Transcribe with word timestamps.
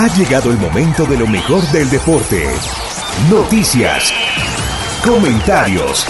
Ha 0.00 0.06
llegado 0.14 0.52
el 0.52 0.58
momento 0.58 1.04
de 1.06 1.18
lo 1.18 1.26
mejor 1.26 1.60
del 1.72 1.90
deporte. 1.90 2.46
Noticias, 3.28 4.12
comentarios, 5.04 6.06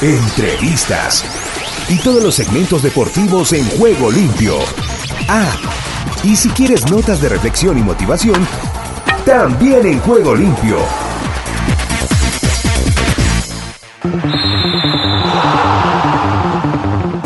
entrevistas 0.00 1.22
y 1.90 1.98
todos 1.98 2.22
los 2.22 2.34
segmentos 2.34 2.82
deportivos 2.82 3.52
en 3.52 3.62
juego 3.76 4.10
limpio. 4.10 4.54
Ah, 5.28 5.52
y 6.24 6.34
si 6.34 6.48
quieres 6.48 6.90
notas 6.90 7.20
de 7.20 7.28
reflexión 7.28 7.76
y 7.76 7.82
motivación, 7.82 8.42
también 9.26 9.84
en 9.84 10.00
juego 10.00 10.34
limpio. 10.34 10.78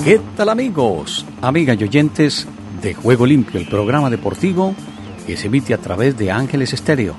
¿Qué 0.03 0.21
tal 0.37 0.49
amigos, 0.49 1.25
amigas 1.41 1.77
y 1.79 1.85
oyentes 1.85 2.49
de 2.83 2.95
Juego 2.95 3.25
Limpio, 3.27 3.61
el 3.61 3.69
programa 3.69 4.11
deportivo 4.11 4.75
que 5.27 5.37
se 5.37 5.47
emite 5.47 5.75
a 5.75 5.79
través 5.79 6.17
de 6.17 6.31
Ángeles 6.31 6.73
Estéreo, 6.73 7.15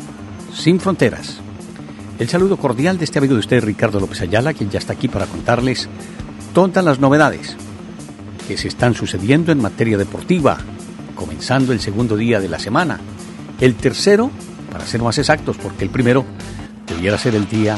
sin 0.53 0.79
fronteras? 0.79 1.37
El 2.17 2.29
saludo 2.29 2.57
cordial 2.57 2.97
de 2.97 3.05
este 3.05 3.19
amigo 3.19 3.33
de 3.33 3.41
usted, 3.41 3.63
Ricardo 3.63 3.99
López 3.99 4.21
Ayala, 4.21 4.53
quien 4.53 4.69
ya 4.69 4.79
está 4.79 4.93
aquí 4.93 5.07
para 5.07 5.25
contarles 5.25 5.89
todas 6.53 6.83
las 6.85 6.99
novedades 6.99 7.57
que 8.47 8.57
se 8.57 8.67
están 8.67 8.93
sucediendo 8.93 9.51
en 9.51 9.61
materia 9.61 9.97
deportiva, 9.97 10.57
comenzando 11.15 11.73
el 11.73 11.81
segundo 11.81 12.15
día 12.15 12.39
de 12.39 12.47
la 12.47 12.59
semana. 12.59 12.99
El 13.59 13.75
tercero, 13.75 14.31
para 14.71 14.85
ser 14.85 15.01
más 15.01 15.17
exactos, 15.17 15.57
porque 15.57 15.83
el 15.83 15.89
primero 15.89 16.25
debiera 16.87 17.17
ser 17.17 17.35
el 17.35 17.49
día 17.49 17.77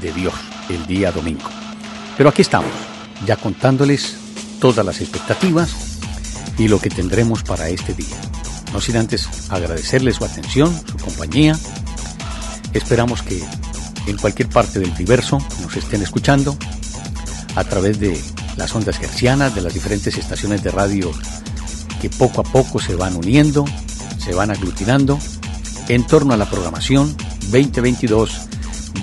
de 0.00 0.12
Dios, 0.12 0.34
el 0.68 0.86
día 0.86 1.12
domingo. 1.12 1.48
Pero 2.16 2.28
aquí 2.28 2.42
estamos, 2.42 2.70
ya 3.26 3.36
contándoles 3.36 4.18
todas 4.60 4.84
las 4.84 5.00
expectativas 5.00 5.98
y 6.58 6.68
lo 6.68 6.78
que 6.78 6.90
tendremos 6.90 7.42
para 7.42 7.68
este 7.70 7.94
día. 7.94 8.16
No 8.72 8.80
sin 8.80 8.96
antes 8.96 9.28
agradecerles 9.50 10.16
su 10.16 10.24
atención, 10.24 10.72
su 10.86 10.96
compañía. 10.96 11.58
Esperamos 12.72 13.22
que 13.22 13.42
en 14.06 14.16
cualquier 14.16 14.48
parte 14.48 14.78
del 14.78 14.90
universo 14.90 15.38
nos 15.62 15.76
estén 15.76 16.02
escuchando 16.02 16.56
a 17.56 17.64
través 17.64 17.98
de 17.98 18.20
las 18.56 18.74
ondas 18.74 19.00
hercianas 19.00 19.54
de 19.54 19.62
las 19.62 19.74
diferentes 19.74 20.16
estaciones 20.16 20.62
de 20.62 20.70
radio 20.70 21.10
que 22.00 22.10
poco 22.10 22.40
a 22.40 22.44
poco 22.44 22.78
se 22.80 22.94
van 22.94 23.16
uniendo, 23.16 23.64
se 24.18 24.34
van 24.34 24.50
aglutinando 24.50 25.18
en 25.88 26.06
torno 26.06 26.34
a 26.34 26.36
la 26.36 26.48
programación 26.48 27.14
2022 27.50 28.30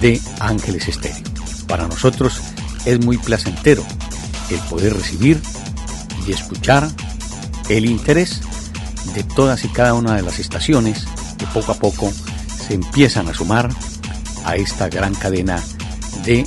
de 0.02 0.22
Ángeles 0.40 0.88
Estéreo. 0.88 1.24
Para 1.68 1.88
nosotros 1.88 2.40
es 2.86 3.04
muy 3.04 3.18
placentero 3.18 3.84
el 4.50 4.59
poder 4.70 4.96
recibir 4.96 5.42
y 6.26 6.31
escuchar 6.31 6.88
el 7.70 7.86
interés 7.86 8.42
de 9.13 9.23
todas 9.23 9.63
y 9.66 9.69
cada 9.69 9.94
una 9.94 10.16
de 10.16 10.22
las 10.22 10.39
estaciones 10.39 11.05
que 11.38 11.45
poco 11.47 11.72
a 11.72 11.75
poco 11.75 12.11
se 12.67 12.73
empiezan 12.73 13.27
a 13.27 13.33
sumar 13.33 13.69
a 14.45 14.55
esta 14.55 14.89
gran 14.89 15.13
cadena 15.16 15.61
de 16.25 16.45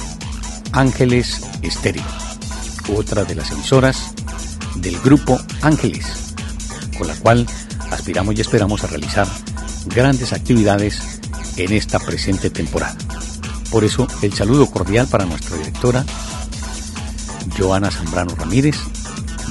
Ángeles 0.72 1.42
Estéreo, 1.62 2.04
otra 2.96 3.24
de 3.24 3.34
las 3.34 3.50
emisoras 3.50 4.12
del 4.76 4.98
grupo 5.00 5.40
Ángeles, 5.62 6.34
con 6.96 7.06
la 7.08 7.14
cual 7.14 7.46
aspiramos 7.90 8.36
y 8.36 8.40
esperamos 8.40 8.84
a 8.84 8.86
realizar 8.86 9.26
grandes 9.86 10.32
actividades 10.32 11.20
en 11.56 11.72
esta 11.72 11.98
presente 11.98 12.50
temporada. 12.50 12.96
Por 13.70 13.84
eso 13.84 14.06
el 14.22 14.32
saludo 14.32 14.70
cordial 14.70 15.06
para 15.06 15.24
nuestra 15.24 15.56
directora, 15.56 16.04
Joana 17.58 17.90
Zambrano 17.90 18.34
Ramírez, 18.34 18.76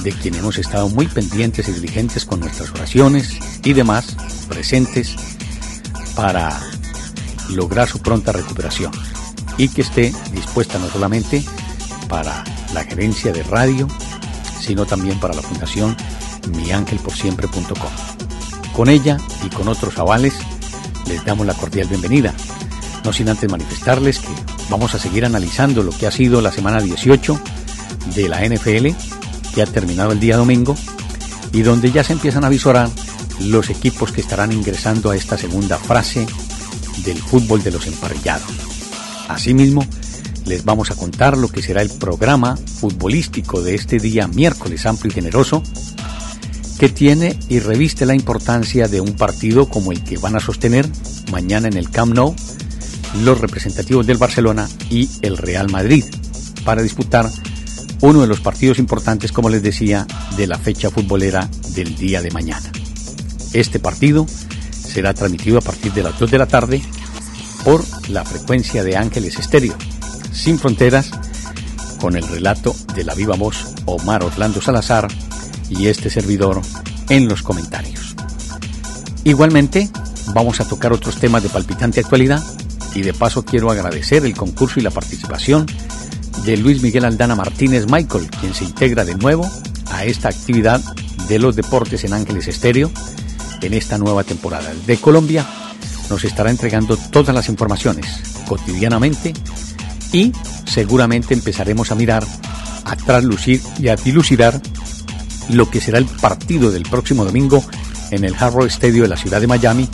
de 0.02 0.12
quien 0.12 0.34
hemos 0.34 0.58
estado 0.58 0.88
muy 0.88 1.06
pendientes 1.06 1.68
y 1.68 1.72
diligentes 1.72 2.24
con 2.24 2.40
nuestras 2.40 2.70
oraciones 2.70 3.38
y 3.64 3.72
demás 3.72 4.16
presentes 4.48 5.14
para 6.14 6.60
lograr 7.50 7.88
su 7.88 8.00
pronta 8.00 8.32
recuperación 8.32 8.92
y 9.58 9.68
que 9.68 9.82
esté 9.82 10.12
dispuesta 10.32 10.78
no 10.78 10.88
solamente 10.88 11.44
para 12.08 12.44
la 12.72 12.84
gerencia 12.84 13.32
de 13.32 13.42
radio, 13.42 13.86
sino 14.60 14.86
también 14.86 15.18
para 15.20 15.34
la 15.34 15.42
fundación 15.42 15.96
miangelporsiempre.com. 16.56 17.90
Con 18.72 18.88
ella 18.88 19.18
y 19.44 19.50
con 19.50 19.68
otros 19.68 19.98
avales 19.98 20.34
les 21.06 21.24
damos 21.24 21.46
la 21.46 21.54
cordial 21.54 21.88
bienvenida, 21.88 22.34
no 23.04 23.12
sin 23.12 23.28
antes 23.28 23.50
manifestarles 23.50 24.20
que 24.20 24.28
vamos 24.70 24.94
a 24.94 24.98
seguir 24.98 25.24
analizando 25.24 25.82
lo 25.82 25.90
que 25.90 26.06
ha 26.06 26.10
sido 26.10 26.40
la 26.40 26.52
semana 26.52 26.80
18 26.80 27.40
de 28.14 28.28
la 28.28 28.44
NFL, 28.46 28.88
ha 29.58 29.66
terminado 29.66 30.12
el 30.12 30.20
día 30.20 30.36
domingo, 30.36 30.76
y 31.52 31.62
donde 31.62 31.90
ya 31.90 32.04
se 32.04 32.12
empiezan 32.12 32.44
a 32.44 32.48
visorar 32.48 32.88
los 33.40 33.70
equipos 33.70 34.12
que 34.12 34.20
estarán 34.20 34.52
ingresando 34.52 35.10
a 35.10 35.16
esta 35.16 35.36
segunda 35.36 35.78
frase 35.78 36.26
del 37.04 37.18
fútbol 37.18 37.62
de 37.62 37.70
los 37.70 37.86
emparrillados. 37.86 38.50
Asimismo, 39.28 39.84
les 40.46 40.64
vamos 40.64 40.90
a 40.90 40.94
contar 40.94 41.38
lo 41.38 41.48
que 41.48 41.62
será 41.62 41.82
el 41.82 41.90
programa 41.90 42.56
futbolístico 42.56 43.62
de 43.62 43.74
este 43.74 43.98
día 43.98 44.26
miércoles 44.28 44.86
amplio 44.86 45.10
y 45.10 45.14
generoso, 45.14 45.62
que 46.78 46.88
tiene 46.88 47.38
y 47.48 47.60
reviste 47.60 48.06
la 48.06 48.14
importancia 48.14 48.88
de 48.88 49.00
un 49.00 49.12
partido 49.12 49.68
como 49.68 49.92
el 49.92 50.02
que 50.02 50.18
van 50.18 50.36
a 50.36 50.40
sostener 50.40 50.88
mañana 51.30 51.68
en 51.68 51.76
el 51.76 51.90
Camp 51.90 52.14
Nou 52.14 52.34
los 53.22 53.40
representativos 53.40 54.06
del 54.06 54.18
Barcelona 54.18 54.68
y 54.88 55.08
el 55.22 55.36
Real 55.36 55.70
Madrid 55.70 56.04
para 56.64 56.82
disputar 56.82 57.30
uno 58.00 58.20
de 58.22 58.26
los 58.26 58.40
partidos 58.40 58.78
importantes, 58.78 59.32
como 59.32 59.50
les 59.50 59.62
decía, 59.62 60.06
de 60.36 60.46
la 60.46 60.58
fecha 60.58 60.90
futbolera 60.90 61.48
del 61.74 61.96
día 61.96 62.22
de 62.22 62.30
mañana. 62.30 62.70
Este 63.52 63.78
partido 63.78 64.26
será 64.70 65.14
transmitido 65.14 65.58
a 65.58 65.62
partir 65.62 65.92
de 65.92 66.02
las 66.02 66.18
2 66.18 66.30
de 66.30 66.38
la 66.38 66.46
tarde 66.46 66.82
por 67.64 67.84
la 68.08 68.24
frecuencia 68.24 68.82
de 68.82 68.96
Ángeles 68.96 69.38
Estéreo, 69.38 69.74
sin 70.32 70.58
fronteras, 70.58 71.10
con 72.00 72.16
el 72.16 72.26
relato 72.26 72.74
de 72.94 73.04
la 73.04 73.14
viva 73.14 73.36
voz 73.36 73.74
Omar 73.84 74.24
Orlando 74.24 74.62
Salazar 74.62 75.08
y 75.68 75.88
este 75.88 76.08
servidor 76.08 76.62
en 77.10 77.28
los 77.28 77.42
comentarios. 77.42 78.16
Igualmente, 79.24 79.90
vamos 80.32 80.60
a 80.60 80.64
tocar 80.64 80.92
otros 80.92 81.16
temas 81.16 81.42
de 81.42 81.50
palpitante 81.50 82.00
actualidad 82.00 82.42
y 82.94 83.02
de 83.02 83.12
paso 83.12 83.44
quiero 83.44 83.70
agradecer 83.70 84.24
el 84.24 84.34
concurso 84.34 84.80
y 84.80 84.82
la 84.82 84.90
participación 84.90 85.66
de 86.44 86.56
Luis 86.56 86.82
Miguel 86.82 87.04
Aldana 87.04 87.34
Martínez 87.34 87.86
Michael, 87.90 88.30
quien 88.40 88.54
se 88.54 88.64
integra 88.64 89.04
de 89.04 89.14
nuevo 89.14 89.48
a 89.92 90.04
esta 90.04 90.28
actividad 90.28 90.80
de 91.28 91.38
los 91.38 91.56
deportes 91.56 92.04
en 92.04 92.12
Ángeles 92.12 92.48
Estéreo 92.48 92.90
en 93.60 93.74
esta 93.74 93.98
nueva 93.98 94.24
temporada. 94.24 94.72
De 94.86 94.96
Colombia 94.96 95.46
nos 96.08 96.24
estará 96.24 96.50
entregando 96.50 96.96
todas 96.96 97.34
las 97.34 97.48
informaciones 97.48 98.06
cotidianamente 98.48 99.32
y 100.12 100.32
seguramente 100.66 101.34
empezaremos 101.34 101.92
a 101.92 101.94
mirar, 101.94 102.24
a 102.84 102.96
traslucir 102.96 103.60
y 103.78 103.88
a 103.88 103.96
dilucidar 103.96 104.60
lo 105.50 105.70
que 105.70 105.80
será 105.80 105.98
el 105.98 106.06
partido 106.06 106.70
del 106.70 106.82
próximo 106.82 107.24
domingo 107.24 107.62
en 108.10 108.24
el 108.24 108.34
Harrow 108.34 108.66
Stadium 108.66 109.02
de 109.02 109.08
la 109.08 109.16
ciudad 109.16 109.40
de 109.40 109.46
Miami, 109.46 109.88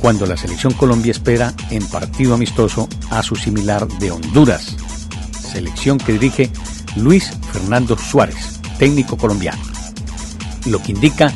cuando 0.00 0.26
la 0.26 0.36
selección 0.36 0.74
Colombia 0.74 1.10
espera 1.10 1.54
en 1.70 1.86
partido 1.86 2.34
amistoso 2.34 2.88
a 3.10 3.22
su 3.22 3.34
similar 3.34 3.86
de 3.88 4.10
Honduras, 4.10 4.76
selección 5.46 5.98
que 5.98 6.12
dirige 6.12 6.50
Luis 6.96 7.30
Fernando 7.52 7.96
Suárez, 7.96 8.60
técnico 8.78 9.16
colombiano. 9.16 9.62
Lo 10.66 10.82
que 10.82 10.92
indica 10.92 11.32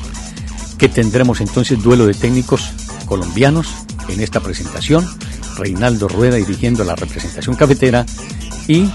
que 0.76 0.88
tendremos 0.88 1.40
entonces 1.40 1.82
duelo 1.82 2.06
de 2.06 2.14
técnicos 2.14 2.72
colombianos 3.06 3.68
en 4.08 4.20
esta 4.20 4.40
presentación, 4.40 5.08
Reinaldo 5.56 6.08
Rueda 6.08 6.36
dirigiendo 6.36 6.84
la 6.84 6.96
representación 6.96 7.56
cafetera 7.56 8.04
y 8.66 8.90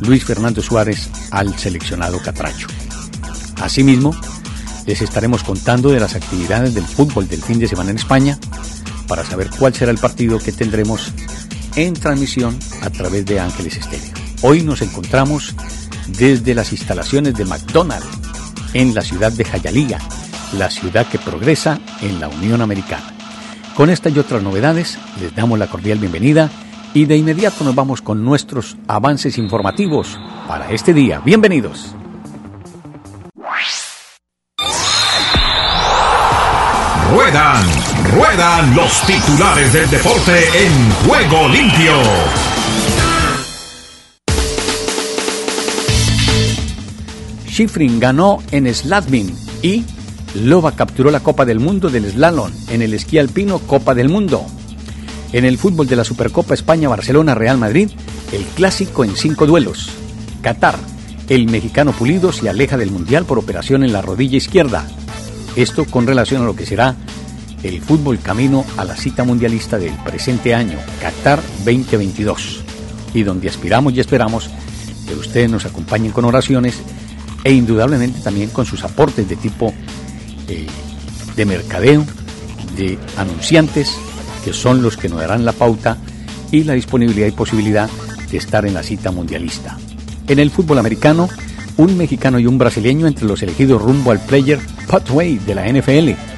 Luis 0.00 0.24
Fernando 0.24 0.62
Suárez 0.62 1.08
al 1.30 1.56
seleccionado 1.58 2.20
Catracho. 2.20 2.66
Asimismo, 3.60 4.14
les 4.86 5.00
estaremos 5.00 5.44
contando 5.44 5.90
de 5.90 6.00
las 6.00 6.14
actividades 6.16 6.74
del 6.74 6.84
fútbol 6.84 7.28
del 7.28 7.42
fin 7.42 7.58
de 7.58 7.68
semana 7.68 7.90
en 7.90 7.98
España 7.98 8.38
para 9.06 9.24
saber 9.24 9.50
cuál 9.58 9.74
será 9.74 9.92
el 9.92 9.98
partido 9.98 10.38
que 10.38 10.52
tendremos 10.52 11.12
en 11.76 11.94
transmisión 11.94 12.58
a 12.82 12.90
través 12.90 13.24
de 13.26 13.38
Ángeles 13.38 13.76
Estéreo. 13.76 14.21
Hoy 14.44 14.62
nos 14.62 14.82
encontramos 14.82 15.54
desde 16.08 16.52
las 16.52 16.72
instalaciones 16.72 17.34
de 17.34 17.44
McDonald's 17.44 18.08
en 18.74 18.92
la 18.92 19.02
ciudad 19.02 19.30
de 19.30 19.44
Jayalía, 19.44 19.98
la 20.58 20.68
ciudad 20.68 21.06
que 21.06 21.20
progresa 21.20 21.78
en 22.00 22.18
la 22.18 22.26
Unión 22.26 22.60
Americana. 22.60 23.14
Con 23.76 23.88
estas 23.88 24.12
y 24.12 24.18
otras 24.18 24.42
novedades 24.42 24.98
les 25.20 25.32
damos 25.36 25.60
la 25.60 25.68
cordial 25.68 26.00
bienvenida 26.00 26.50
y 26.92 27.04
de 27.04 27.16
inmediato 27.16 27.62
nos 27.62 27.76
vamos 27.76 28.02
con 28.02 28.24
nuestros 28.24 28.76
avances 28.88 29.38
informativos 29.38 30.18
para 30.48 30.72
este 30.72 30.92
día. 30.92 31.20
Bienvenidos. 31.24 31.94
Ruedan, 37.12 37.64
ruedan 38.12 38.74
los 38.74 39.02
titulares 39.02 39.72
del 39.72 39.88
deporte 39.88 40.64
en 40.64 40.90
juego 41.06 41.48
limpio. 41.48 41.92
Schifrin 47.52 48.00
ganó 48.00 48.38
en 48.50 48.72
Sladmin 48.74 49.30
y 49.60 49.84
Loba 50.34 50.72
capturó 50.72 51.10
la 51.10 51.20
Copa 51.20 51.44
del 51.44 51.60
Mundo 51.60 51.90
del 51.90 52.10
Slalom 52.10 52.50
en 52.70 52.80
el 52.80 52.94
esquí 52.94 53.18
alpino 53.18 53.58
Copa 53.58 53.94
del 53.94 54.08
Mundo. 54.08 54.46
En 55.34 55.44
el 55.44 55.58
fútbol 55.58 55.86
de 55.86 55.96
la 55.96 56.04
Supercopa 56.04 56.54
España-Barcelona-Real 56.54 57.58
Madrid, 57.58 57.90
el 58.32 58.42
clásico 58.44 59.04
en 59.04 59.14
cinco 59.16 59.46
duelos. 59.46 59.90
Qatar, 60.40 60.78
el 61.28 61.46
mexicano 61.46 61.92
Pulido 61.92 62.32
se 62.32 62.48
aleja 62.48 62.78
del 62.78 62.90
Mundial 62.90 63.26
por 63.26 63.38
operación 63.38 63.84
en 63.84 63.92
la 63.92 64.00
rodilla 64.00 64.38
izquierda. 64.38 64.88
Esto 65.54 65.84
con 65.84 66.06
relación 66.06 66.40
a 66.40 66.46
lo 66.46 66.56
que 66.56 66.64
será 66.64 66.96
el 67.62 67.82
fútbol 67.82 68.18
camino 68.18 68.64
a 68.78 68.84
la 68.86 68.96
cita 68.96 69.24
mundialista 69.24 69.76
del 69.76 69.92
presente 70.04 70.54
año, 70.54 70.78
Qatar 71.02 71.42
2022, 71.66 72.62
y 73.12 73.24
donde 73.24 73.50
aspiramos 73.50 73.92
y 73.92 74.00
esperamos 74.00 74.48
que 75.06 75.14
ustedes 75.14 75.50
nos 75.50 75.66
acompañen 75.66 76.12
con 76.12 76.24
oraciones 76.24 76.80
e 77.44 77.52
indudablemente 77.52 78.20
también 78.20 78.50
con 78.50 78.66
sus 78.66 78.84
aportes 78.84 79.28
de 79.28 79.36
tipo 79.36 79.72
eh, 80.48 80.66
de 81.36 81.44
mercadeo, 81.44 82.04
de 82.76 82.98
anunciantes, 83.16 83.96
que 84.44 84.52
son 84.52 84.82
los 84.82 84.96
que 84.96 85.08
nos 85.08 85.20
darán 85.20 85.44
la 85.44 85.52
pauta 85.52 85.98
y 86.50 86.64
la 86.64 86.74
disponibilidad 86.74 87.26
y 87.26 87.32
posibilidad 87.32 87.88
de 88.30 88.36
estar 88.38 88.66
en 88.66 88.74
la 88.74 88.82
cita 88.82 89.10
mundialista. 89.10 89.78
En 90.28 90.38
el 90.38 90.50
fútbol 90.50 90.78
americano, 90.78 91.28
un 91.76 91.96
mexicano 91.96 92.38
y 92.38 92.46
un 92.46 92.58
brasileño 92.58 93.06
entre 93.06 93.26
los 93.26 93.42
elegidos 93.42 93.82
rumbo 93.82 94.10
al 94.10 94.20
player 94.20 94.60
Pathway 94.88 95.38
de 95.38 95.54
la 95.54 95.66
NFL 95.70 96.32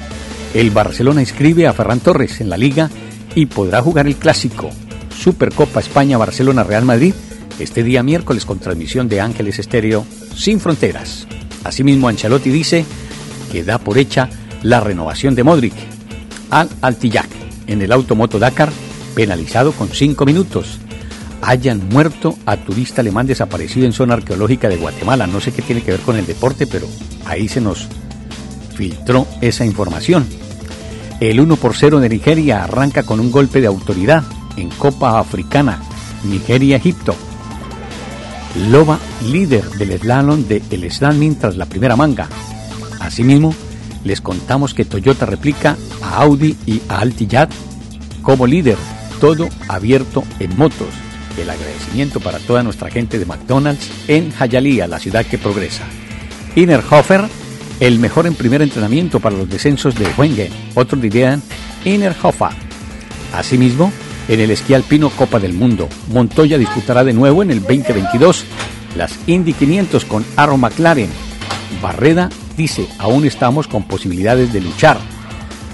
el 0.55 0.71
Barcelona 0.71 1.19
inscribe 1.19 1.67
a 1.67 1.73
Ferran 1.73 1.99
Torres 1.99 2.39
en 2.39 2.49
la 2.49 2.55
liga 2.55 2.89
y 3.35 3.45
podrá 3.47 3.81
jugar 3.81 4.07
el 4.07 4.15
clásico 4.15 4.69
Supercopa 5.13 5.81
España 5.81 6.17
Barcelona 6.17 6.63
Real 6.63 6.85
Madrid 6.85 7.13
este 7.59 7.83
día 7.83 8.03
miércoles 8.03 8.45
con 8.45 8.59
transmisión 8.59 9.07
de 9.07 9.21
Ángeles 9.21 9.59
Estéreo 9.59 10.05
sin 10.35 10.59
fronteras. 10.59 11.27
Asimismo, 11.63 12.07
Ancelotti 12.07 12.49
dice 12.49 12.85
que 13.51 13.63
da 13.63 13.77
por 13.77 13.97
hecha 13.97 14.29
la 14.63 14.79
renovación 14.79 15.35
de 15.35 15.43
Modric 15.43 15.73
al 16.49 16.69
Altillac 16.81 17.29
en 17.67 17.81
el 17.81 17.91
Automoto 17.91 18.39
Dakar, 18.39 18.71
penalizado 19.15 19.71
con 19.71 19.89
cinco 19.89 20.25
minutos. 20.25 20.79
Hayan 21.41 21.89
muerto 21.89 22.37
a 22.45 22.57
turista 22.57 23.01
alemán 23.01 23.27
desaparecido 23.27 23.85
en 23.85 23.93
zona 23.93 24.15
arqueológica 24.15 24.69
de 24.69 24.77
Guatemala. 24.77 25.27
No 25.27 25.39
sé 25.39 25.51
qué 25.51 25.61
tiene 25.61 25.81
que 25.81 25.91
ver 25.91 26.01
con 26.01 26.15
el 26.15 26.25
deporte, 26.25 26.67
pero 26.67 26.87
ahí 27.25 27.47
se 27.47 27.61
nos 27.61 27.87
filtró 28.75 29.27
esa 29.41 29.65
información. 29.65 30.25
El 31.19 31.39
1 31.39 31.55
por 31.55 31.75
0 31.75 31.99
de 31.99 32.09
Nigeria 32.09 32.63
arranca 32.63 33.03
con 33.03 33.19
un 33.19 33.31
golpe 33.31 33.61
de 33.61 33.67
autoridad 33.67 34.23
en 34.57 34.69
Copa 34.69 35.19
Africana, 35.19 35.81
Nigeria-Egipto. 36.25 37.15
Loba, 38.55 38.99
líder 39.21 39.69
del 39.71 39.99
slalom 39.99 40.47
de 40.47 40.63
el 40.71 40.89
slalom 40.89 41.35
tras 41.35 41.57
la 41.57 41.65
primera 41.65 41.95
manga. 41.95 42.29
Asimismo, 42.99 43.53
les 44.03 44.21
contamos 44.21 44.73
que 44.73 44.85
Toyota 44.85 45.25
replica 45.25 45.75
a 46.01 46.21
Audi 46.21 46.55
y 46.65 46.81
a 46.87 46.99
Altillad 46.99 47.49
como 48.21 48.47
líder, 48.47 48.77
todo 49.19 49.49
abierto 49.67 50.23
en 50.39 50.57
motos. 50.57 50.87
El 51.37 51.49
agradecimiento 51.49 52.19
para 52.21 52.39
toda 52.39 52.63
nuestra 52.63 52.89
gente 52.89 53.19
de 53.19 53.25
McDonald's 53.25 53.89
en 54.07 54.31
Hialeah, 54.31 54.87
la 54.87 54.99
ciudad 54.99 55.25
que 55.25 55.37
progresa. 55.37 55.83
Innerhofer 56.55 57.25
el 57.81 57.99
mejor 57.99 58.25
en 58.25 58.35
primer 58.35 58.61
entrenamiento 58.61 59.19
para 59.19 59.35
los 59.35 59.49
descensos 59.49 59.95
de 59.95 60.07
Wengen, 60.17 60.51
otros 60.75 61.01
dirían 61.01 61.41
Innerhofer. 61.83 62.51
Asimismo, 63.33 63.91
en 64.27 64.39
el 64.39 64.51
esquí 64.51 64.73
alpino 64.73 65.09
Copa 65.09 65.39
del 65.39 65.53
Mundo, 65.53 65.87
Montoya 66.11 66.57
disputará 66.57 67.03
de 67.03 67.13
nuevo 67.13 67.43
en 67.43 67.51
el 67.51 67.61
2022 67.61 68.45
las 68.95 69.13
Indy 69.27 69.53
500 69.53 70.05
con 70.05 70.25
Aaron 70.35 70.59
McLaren. 70.59 71.09
Barreda 71.81 72.29
dice, 72.57 72.87
aún 72.97 73.25
estamos 73.25 73.67
con 73.67 73.83
posibilidades 73.83 74.53
de 74.53 74.61
luchar. 74.61 74.97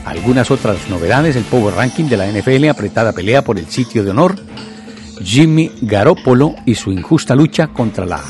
Algunas 0.06 0.50
otras 0.50 0.89
novedades, 0.89 1.36
el 1.36 1.44
Power 1.44 1.75
Ranking 1.75 2.06
de 2.06 2.18
la 2.18 2.27
NFL, 2.27 2.69
apretada 2.69 3.13
pelea 3.13 3.44
por 3.44 3.59
el 3.59 3.68
sitio 3.68 4.03
de 4.03 4.09
honor, 4.09 4.36
Jimmy 5.24 5.71
Garoppolo 5.81 6.56
y 6.65 6.75
su 6.75 6.92
injusta 6.92 7.36
lucha 7.36 7.68
contra 7.68 8.06
la 8.06 8.21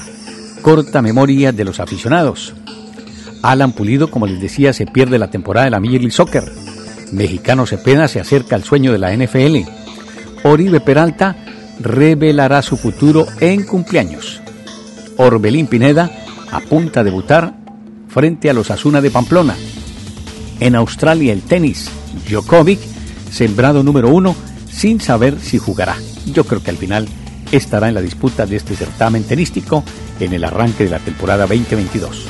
corta 0.62 1.02
memoria 1.02 1.52
de 1.52 1.64
los 1.64 1.80
aficionados. 1.80 2.54
Alan 3.42 3.72
Pulido, 3.72 4.12
como 4.12 4.28
les 4.28 4.40
decía, 4.40 4.74
se 4.74 4.86
pierde 4.86 5.18
la 5.18 5.32
temporada 5.32 5.66
de 5.66 5.72
la 5.72 5.80
Major 5.80 6.12
Soccer. 6.12 6.44
Mexicano 7.12 7.66
Cepeda 7.66 8.08
se 8.08 8.20
acerca 8.20 8.56
al 8.56 8.64
sueño 8.64 8.92
de 8.92 9.00
la 9.00 9.16
NFL. 9.16 9.81
Oribe 10.44 10.80
Peralta 10.80 11.36
revelará 11.80 12.62
su 12.62 12.78
futuro 12.78 13.28
en 13.40 13.64
cumpleaños. 13.64 14.42
Orbelín 15.18 15.68
Pineda 15.68 16.10
apunta 16.52 17.02
a 17.02 17.04
debutar 17.04 17.54
frente 18.08 18.50
a 18.50 18.54
los 18.54 18.72
Asuna 18.72 19.02
de 19.02 19.12
Pamplona. 19.12 19.56
En 20.60 20.76
Australia 20.76 21.34
el 21.34 21.42
tenis, 21.44 21.90
Djokovic, 22.30 22.80
sembrado 23.32 23.84
número 23.84 24.10
uno, 24.10 24.36
sin 24.70 25.00
saber 25.00 25.40
si 25.40 25.58
jugará. 25.58 25.96
Yo 26.26 26.44
creo 26.44 26.62
que 26.62 26.72
al 26.72 26.78
final 26.78 27.08
estará 27.52 27.88
en 27.88 27.96
la 27.96 28.02
disputa 28.02 28.46
de 28.46 28.56
este 28.58 28.76
certamen 28.76 29.24
tenístico 29.24 29.84
en 30.20 30.34
el 30.34 30.44
arranque 30.44 30.86
de 30.86 30.92
la 30.92 31.00
temporada 31.00 31.46
2022. 31.46 32.26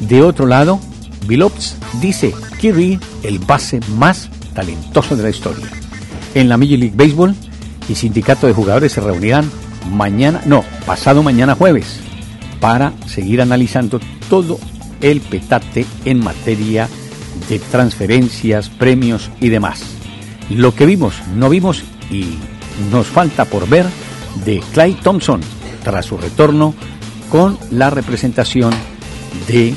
De 0.00 0.22
otro 0.22 0.46
lado, 0.46 0.80
Billups 1.26 1.76
dice 2.00 2.34
Kirby 2.60 2.98
el 3.22 3.38
base 3.38 3.80
más 3.96 4.30
talentoso 4.54 5.16
de 5.16 5.22
la 5.22 5.30
historia. 5.30 5.66
En 6.36 6.50
la 6.50 6.58
Major 6.58 6.78
League 6.78 6.94
Baseball, 6.94 7.34
y 7.88 7.94
sindicato 7.94 8.46
de 8.46 8.52
jugadores 8.52 8.92
se 8.92 9.00
reunirán 9.00 9.50
mañana, 9.90 10.42
no, 10.44 10.66
pasado 10.84 11.22
mañana 11.22 11.54
jueves, 11.54 12.00
para 12.60 12.92
seguir 13.06 13.40
analizando 13.40 14.00
todo 14.28 14.58
el 15.00 15.22
petate 15.22 15.86
en 16.04 16.22
materia 16.22 16.90
de 17.48 17.58
transferencias, 17.58 18.68
premios 18.68 19.30
y 19.40 19.48
demás. 19.48 19.82
Lo 20.50 20.74
que 20.74 20.84
vimos, 20.84 21.14
no 21.34 21.48
vimos 21.48 21.82
y 22.10 22.34
nos 22.92 23.06
falta 23.06 23.46
por 23.46 23.66
ver 23.66 23.86
de 24.44 24.62
Clay 24.74 24.92
Thompson 24.92 25.40
tras 25.82 26.04
su 26.04 26.18
retorno 26.18 26.74
con 27.30 27.58
la 27.70 27.88
representación 27.88 28.74
de 29.48 29.74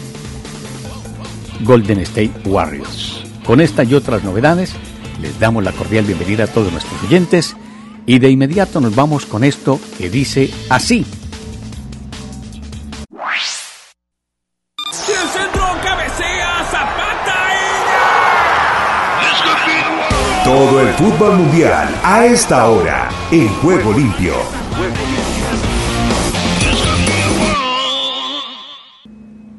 Golden 1.61 1.99
State 1.99 2.33
Warriors. 2.43 3.23
Con 3.45 3.61
esta 3.61 3.85
y 3.85 3.93
otras 3.93 4.25
novedades, 4.25 4.73
les 5.21 5.39
damos 5.39 5.63
la 5.63 5.71
cordial 5.71 6.05
bienvenida 6.05 6.45
a 6.45 6.47
todos 6.47 6.71
nuestros 6.71 7.01
oyentes 7.03 7.55
y 8.05 8.19
de 8.19 8.29
inmediato 8.29 8.79
nos 8.79 8.95
vamos 8.95 9.25
con 9.25 9.43
esto 9.43 9.79
que 9.97 10.09
dice 10.09 10.49
así. 10.69 11.05
Todo 20.43 20.81
el 20.81 20.87
fútbol 20.95 21.37
mundial 21.37 21.95
a 22.03 22.25
esta 22.25 22.67
hora 22.69 23.09
en 23.31 23.47
Juego 23.55 23.93
Limpio. 23.93 24.33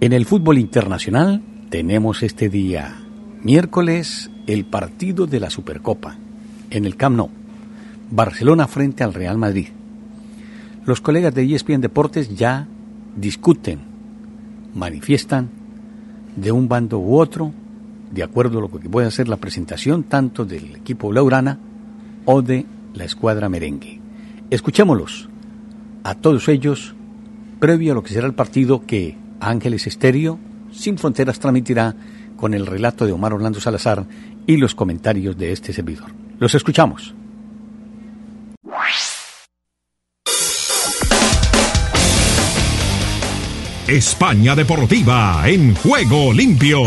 En 0.00 0.12
el 0.12 0.26
fútbol 0.26 0.58
internacional, 0.58 1.42
tenemos 1.68 2.24
este 2.24 2.48
día, 2.48 3.04
miércoles, 3.42 4.30
el 4.52 4.64
partido 4.64 5.26
de 5.26 5.38
la 5.38 5.48
Supercopa 5.48 6.16
en 6.70 6.84
el 6.84 6.96
Camp 6.96 7.16
Nou. 7.16 7.30
Barcelona 8.10 8.66
frente 8.66 9.04
al 9.04 9.14
Real 9.14 9.38
Madrid. 9.38 9.68
Los 10.84 11.00
colegas 11.00 11.32
de 11.34 11.44
ESPN 11.44 11.80
Deportes 11.80 12.34
ya 12.34 12.66
discuten, 13.16 13.80
manifiestan 14.74 15.50
de 16.34 16.50
un 16.50 16.68
bando 16.68 16.98
u 16.98 17.18
otro, 17.18 17.52
de 18.10 18.24
acuerdo 18.24 18.58
a 18.58 18.62
lo 18.62 18.70
que 18.70 18.88
pueda 18.88 19.10
ser 19.12 19.28
la 19.28 19.36
presentación 19.36 20.02
tanto 20.02 20.44
del 20.44 20.74
equipo 20.74 21.10
Blaurana 21.10 21.58
o 22.24 22.42
de 22.42 22.66
la 22.94 23.04
escuadra 23.04 23.48
merengue. 23.48 24.00
Escuchémoslos 24.50 25.28
a 26.02 26.16
todos 26.16 26.48
ellos 26.48 26.96
previo 27.60 27.92
a 27.92 27.94
lo 27.94 28.02
que 28.02 28.12
será 28.12 28.26
el 28.26 28.34
partido 28.34 28.84
que 28.84 29.16
Ángeles 29.38 29.86
Estéreo 29.86 30.40
sin 30.72 30.98
Fronteras 30.98 31.38
transmitirá 31.38 31.94
con 32.36 32.54
el 32.54 32.66
relato 32.66 33.06
de 33.06 33.12
Omar 33.12 33.34
Orlando 33.34 33.60
Salazar 33.60 34.06
y 34.50 34.56
los 34.56 34.74
comentarios 34.74 35.38
de 35.38 35.52
este 35.52 35.72
servidor. 35.72 36.10
Los 36.40 36.56
escuchamos. 36.56 37.14
España 43.86 44.56
Deportiva 44.56 45.42
en 45.46 45.74
juego 45.76 46.32
limpio. 46.32 46.82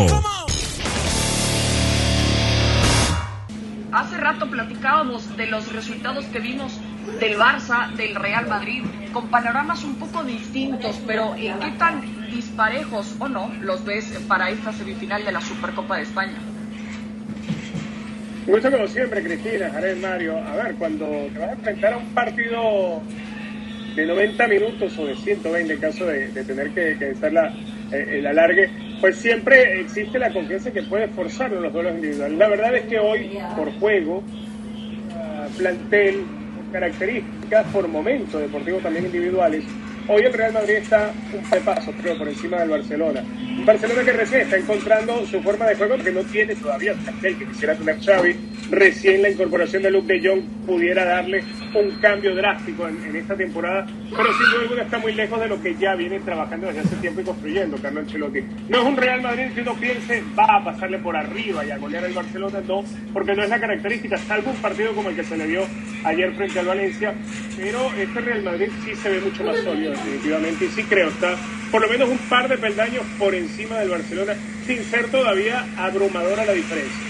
Hace 3.93 4.17
rato 4.17 4.49
platicábamos 4.49 5.37
de 5.37 5.47
los 5.47 5.71
resultados 5.71 6.25
que 6.25 6.39
vimos 6.39 6.79
del 7.21 7.37
Barça, 7.37 7.93
del 7.93 8.15
Real 8.15 8.47
Madrid, 8.49 8.83
con 9.13 9.29
panoramas 9.29 9.85
un 9.85 9.95
poco 9.95 10.23
distintos, 10.25 10.99
pero 11.07 11.33
¿qué 11.35 11.73
tan 11.77 12.29
disparejos 12.29 13.15
o 13.19 13.29
no 13.29 13.49
los 13.61 13.85
ves 13.85 14.19
para 14.27 14.49
esta 14.49 14.73
semifinal 14.73 15.23
de 15.23 15.31
la 15.31 15.39
Supercopa 15.39 15.97
de 15.97 16.03
España? 16.03 16.52
Un 18.45 18.53
gusto 18.53 18.71
como 18.71 18.87
siempre, 18.87 19.23
Cristina, 19.23 19.69
Jared 19.69 19.97
Mario. 19.97 20.37
A 20.37 20.55
ver, 20.63 20.75
cuando 20.75 21.05
te 21.33 21.39
vas 21.39 21.49
a 21.49 21.53
enfrentar 21.53 21.93
a 21.93 21.97
un 21.97 22.13
partido 22.13 23.01
de 23.95 24.05
90 24.05 24.47
minutos 24.47 24.97
o 24.99 25.05
de 25.05 25.15
120 25.15 25.73
en 25.73 25.79
caso 25.79 26.05
de, 26.05 26.27
tener 26.27 26.71
que, 26.71 26.97
que 26.97 27.11
estar 27.11 27.31
la, 27.31 27.53
eh, 27.91 28.19
el 28.19 28.27
alargue, 28.27 28.69
pues 28.99 29.15
siempre 29.17 29.81
existe 29.81 30.19
la 30.19 30.31
confianza 30.31 30.71
que 30.71 30.83
puede 30.83 31.07
forzar 31.09 31.51
los 31.51 31.71
duelos 31.71 31.95
individuales. 31.95 32.37
La 32.37 32.49
verdad 32.49 32.75
es 32.75 32.83
que 32.83 32.99
hoy, 32.99 33.37
por 33.55 33.71
juego, 33.79 34.23
plantel, 35.57 36.23
por 36.55 36.71
características, 36.73 37.65
por 37.67 37.87
momentos 37.87 38.41
deportivos 38.41 38.81
también 38.83 39.05
individuales, 39.05 39.63
Hoy 40.05 40.21
el 40.23 40.33
Real 40.33 40.51
Madrid 40.51 40.73
está 40.75 41.13
un 41.33 41.63
paso, 41.63 41.93
creo, 42.01 42.17
por 42.17 42.27
encima 42.27 42.59
del 42.59 42.69
Barcelona. 42.69 43.23
Un 43.39 43.65
Barcelona 43.65 44.03
que 44.03 44.11
recién 44.11 44.41
está 44.41 44.57
encontrando 44.57 45.25
su 45.25 45.41
forma 45.41 45.65
de 45.65 45.75
juego 45.75 45.95
porque 45.95 46.11
no 46.11 46.21
tiene 46.23 46.55
todavía 46.55 46.91
el 46.91 47.05
cartel 47.05 47.37
que 47.37 47.45
quisiera 47.45 47.73
tener 47.75 48.03
Xavi. 48.03 48.35
Recién 48.69 49.21
la 49.21 49.29
incorporación 49.29 49.83
de 49.83 49.91
Luke 49.91 50.11
de 50.13 50.27
Jong 50.27 50.41
pudiera 50.65 51.05
darle 51.05 51.43
un 51.73 51.91
cambio 52.01 52.35
drástico 52.35 52.87
en, 52.87 53.15
esta 53.15 53.35
temporada, 53.35 53.85
pero 54.09 54.29
sin 54.33 54.69
duda 54.69 54.83
está 54.83 54.97
muy 54.97 55.13
lejos 55.13 55.39
de 55.39 55.47
lo 55.47 55.61
que 55.61 55.75
ya 55.75 55.95
viene 55.95 56.19
trabajando 56.19 56.67
desde 56.67 56.81
hace 56.81 56.95
tiempo 56.97 57.21
y 57.21 57.23
construyendo 57.23 57.77
Carlo 57.77 58.01
Ancelotti. 58.01 58.41
No 58.69 58.81
es 58.81 58.83
un 58.83 58.97
Real 58.97 59.21
Madrid 59.21 59.53
que 59.53 59.61
uno 59.61 59.75
piense 59.75 60.23
va 60.37 60.57
a 60.57 60.63
pasarle 60.63 60.97
por 60.99 61.15
arriba 61.15 61.65
y 61.65 61.71
a 61.71 61.77
golear 61.77 62.03
al 62.03 62.13
Barcelona, 62.13 62.61
no, 62.67 62.83
porque 63.13 63.33
no 63.35 63.43
es 63.43 63.49
la 63.49 63.59
característica, 63.59 64.17
salvo 64.17 64.51
un 64.51 64.57
partido 64.57 64.93
como 64.93 65.09
el 65.09 65.15
que 65.15 65.23
se 65.23 65.37
le 65.37 65.47
dio 65.47 65.61
ayer 66.03 66.33
frente 66.33 66.59
al 66.59 66.65
Valencia, 66.65 67.13
pero 67.55 67.91
este 67.97 68.19
Real 68.21 68.43
Madrid 68.43 68.67
sí 68.83 68.95
se 68.95 69.09
ve 69.09 69.21
mucho 69.21 69.43
más 69.43 69.57
sólido 69.57 69.92
definitivamente 69.93 70.65
y 70.65 70.69
sí 70.69 70.83
creo 70.83 71.09
está 71.09 71.35
por 71.71 71.81
lo 71.81 71.89
menos 71.89 72.09
un 72.09 72.19
par 72.29 72.47
de 72.47 72.57
peldaños 72.57 73.03
por 73.17 73.33
encima 73.33 73.77
del 73.77 73.89
Barcelona 73.89 74.33
sin 74.65 74.83
ser 74.83 75.09
todavía 75.09 75.65
abrumadora 75.77 76.45
la 76.45 76.53
diferencia. 76.53 77.01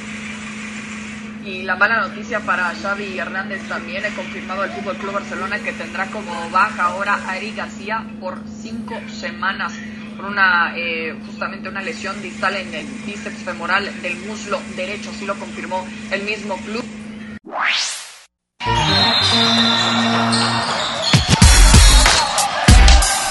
Y 1.45 1.63
la 1.63 1.75
mala 1.75 2.07
noticia 2.07 2.39
para 2.39 2.73
Xavi 2.73 3.19
Hernández 3.19 3.61
también, 3.67 4.05
he 4.05 4.09
confirmado 4.15 4.63
el 4.63 4.71
Fútbol 4.71 4.95
Club 4.95 5.13
Barcelona 5.15 5.59
que 5.59 5.73
tendrá 5.73 6.05
como 6.05 6.49
baja 6.49 6.83
ahora 6.83 7.19
a 7.27 7.35
Eric 7.35 7.57
García 7.57 8.05
por 8.21 8.39
cinco 8.61 8.95
semanas 9.09 9.73
por 10.15 10.27
una 10.27 10.73
eh, 10.77 11.13
justamente 11.25 11.67
una 11.67 11.81
lesión 11.81 12.21
distal 12.21 12.55
en 12.55 12.73
el 12.73 12.85
bíceps 13.05 13.43
femoral 13.43 13.91
del 14.01 14.15
muslo 14.19 14.61
derecho, 14.77 15.09
así 15.09 15.25
lo 15.25 15.35
confirmó 15.35 15.85
el 16.11 16.23
mismo 16.23 16.55
club. 16.57 16.85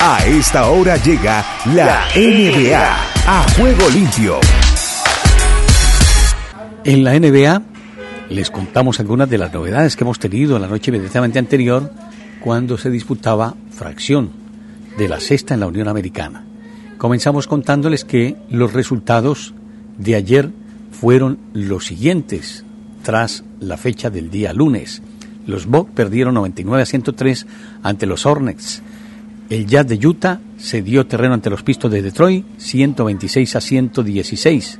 A 0.04 0.26
esta 0.26 0.68
hora 0.68 0.96
llega 0.96 1.46
la 1.76 2.08
NBA 2.16 2.84
a 3.24 3.46
juego 3.56 3.88
limpio. 3.88 4.40
En 6.82 7.04
la 7.04 7.16
NBA 7.16 7.62
les 8.28 8.50
contamos 8.50 8.98
algunas 8.98 9.30
de 9.30 9.38
las 9.38 9.52
novedades 9.52 9.94
que 9.94 10.02
hemos 10.02 10.18
tenido 10.18 10.58
la 10.58 10.66
noche 10.66 10.90
inmediatamente 10.90 11.38
anterior 11.38 11.92
cuando 12.40 12.78
se 12.78 12.90
disputaba 12.90 13.54
fracción 13.70 14.32
de 14.98 15.08
la 15.08 15.20
sexta 15.20 15.54
en 15.54 15.60
la 15.60 15.68
Unión 15.68 15.86
Americana. 15.86 16.44
Comenzamos 16.98 17.46
contándoles 17.46 18.04
que 18.04 18.34
los 18.50 18.72
resultados 18.72 19.54
de 19.98 20.16
ayer 20.16 20.50
fueron 20.90 21.38
los 21.52 21.86
siguientes 21.86 22.64
tras 23.04 23.44
la 23.60 23.76
fecha 23.76 24.10
del 24.10 24.30
día 24.30 24.52
lunes. 24.52 25.00
Los 25.46 25.66
Bucks 25.66 25.92
perdieron 25.94 26.34
99 26.34 26.82
a 26.82 26.86
103 26.86 27.46
ante 27.84 28.06
los 28.06 28.26
Hornets. 28.26 28.82
El 29.52 29.66
Jazz 29.66 29.86
de 29.86 30.06
Utah 30.06 30.40
se 30.56 30.80
dio 30.80 31.06
terreno 31.06 31.34
ante 31.34 31.50
los 31.50 31.62
Pistos 31.62 31.90
de 31.90 32.00
Detroit 32.00 32.42
126 32.56 33.54
a 33.54 33.60
116. 33.60 34.78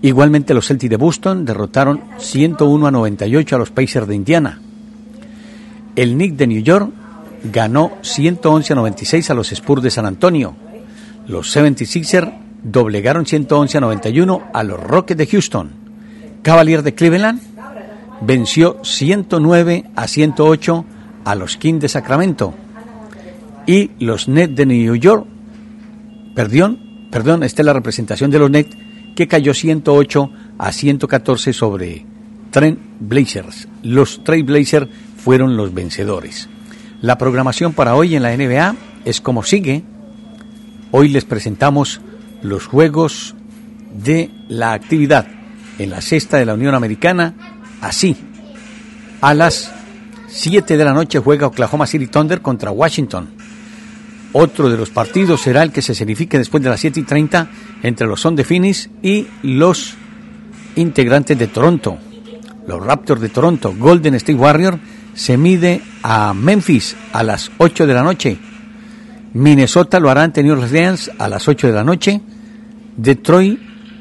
Igualmente 0.00 0.54
los 0.54 0.68
Celtics 0.68 0.90
de 0.90 0.96
Boston 0.96 1.44
derrotaron 1.44 2.02
101 2.18 2.86
a 2.86 2.90
98 2.92 3.56
a 3.56 3.58
los 3.58 3.72
Pacers 3.72 4.06
de 4.06 4.14
Indiana. 4.14 4.60
El 5.96 6.12
Knicks 6.12 6.36
de 6.36 6.46
New 6.46 6.62
York 6.62 6.92
ganó 7.52 7.94
111 8.02 8.74
a 8.74 8.76
96 8.76 9.28
a 9.28 9.34
los 9.34 9.50
Spurs 9.50 9.82
de 9.82 9.90
San 9.90 10.06
Antonio. 10.06 10.54
Los 11.26 11.56
76ers 11.56 12.32
doblegaron 12.62 13.26
111 13.26 13.76
a 13.76 13.80
91 13.80 14.42
a 14.54 14.62
los 14.62 14.80
Rockets 14.80 15.18
de 15.18 15.26
Houston. 15.26 15.70
Cavalier 16.42 16.84
de 16.84 16.94
Cleveland 16.94 17.40
venció 18.20 18.78
109 18.84 19.90
a 19.96 20.06
108 20.06 20.84
a 21.24 21.34
los 21.34 21.56
Kings 21.56 21.82
de 21.82 21.88
Sacramento. 21.88 22.54
Y 23.68 23.90
los 23.98 24.28
Nets 24.28 24.56
de 24.56 24.64
New 24.64 24.94
York, 24.96 25.26
perdón, 26.34 27.08
perdón, 27.10 27.42
esta 27.42 27.60
es 27.60 27.66
la 27.66 27.74
representación 27.74 28.30
de 28.30 28.38
los 28.38 28.50
Nets 28.50 28.74
que 29.14 29.28
cayó 29.28 29.52
108 29.52 30.30
a 30.56 30.72
114 30.72 31.52
sobre 31.52 32.06
Trent 32.50 32.78
Blazers. 32.98 33.68
Los 33.82 34.24
Trail 34.24 34.44
Blazers 34.44 34.88
fueron 35.18 35.58
los 35.58 35.74
vencedores. 35.74 36.48
La 37.02 37.18
programación 37.18 37.74
para 37.74 37.94
hoy 37.94 38.16
en 38.16 38.22
la 38.22 38.34
NBA 38.34 38.74
es 39.04 39.20
como 39.20 39.42
sigue. 39.42 39.82
Hoy 40.90 41.10
les 41.10 41.26
presentamos 41.26 42.00
los 42.40 42.64
juegos 42.64 43.34
de 44.02 44.30
la 44.48 44.72
actividad 44.72 45.26
en 45.78 45.90
la 45.90 46.00
cesta 46.00 46.38
de 46.38 46.46
la 46.46 46.54
Unión 46.54 46.74
Americana 46.74 47.34
así. 47.82 48.16
A 49.20 49.34
las 49.34 49.70
7 50.28 50.78
de 50.78 50.84
la 50.86 50.94
noche 50.94 51.18
juega 51.18 51.48
Oklahoma 51.48 51.86
City 51.86 52.06
Thunder 52.06 52.40
contra 52.40 52.70
Washington. 52.70 53.36
Otro 54.32 54.68
de 54.68 54.76
los 54.76 54.90
partidos 54.90 55.40
será 55.40 55.62
el 55.62 55.72
que 55.72 55.82
se 55.82 55.94
signifique 55.94 56.38
después 56.38 56.62
de 56.62 56.68
las 56.68 56.80
7 56.80 57.00
y 57.00 57.02
30 57.02 57.48
entre 57.82 58.06
los 58.06 58.20
Son 58.20 58.36
de 58.36 58.44
Phoenix 58.44 58.90
y 59.02 59.26
los 59.42 59.94
integrantes 60.76 61.38
de 61.38 61.46
Toronto. 61.46 61.98
Los 62.66 62.84
Raptors 62.84 63.22
de 63.22 63.30
Toronto, 63.30 63.74
Golden 63.78 64.14
State 64.14 64.38
Warrior, 64.38 64.78
se 65.14 65.38
mide 65.38 65.80
a 66.02 66.34
Memphis 66.34 66.94
a 67.12 67.22
las 67.22 67.50
8 67.56 67.86
de 67.86 67.94
la 67.94 68.02
noche. 68.02 68.38
Minnesota 69.32 69.98
lo 69.98 70.10
hará 70.10 70.24
ante 70.24 70.42
New 70.42 70.52
Orleans 70.52 71.10
a 71.18 71.28
las 71.28 71.48
8 71.48 71.66
de 71.68 71.72
la 71.72 71.84
noche. 71.84 72.20
Detroit 72.96 73.58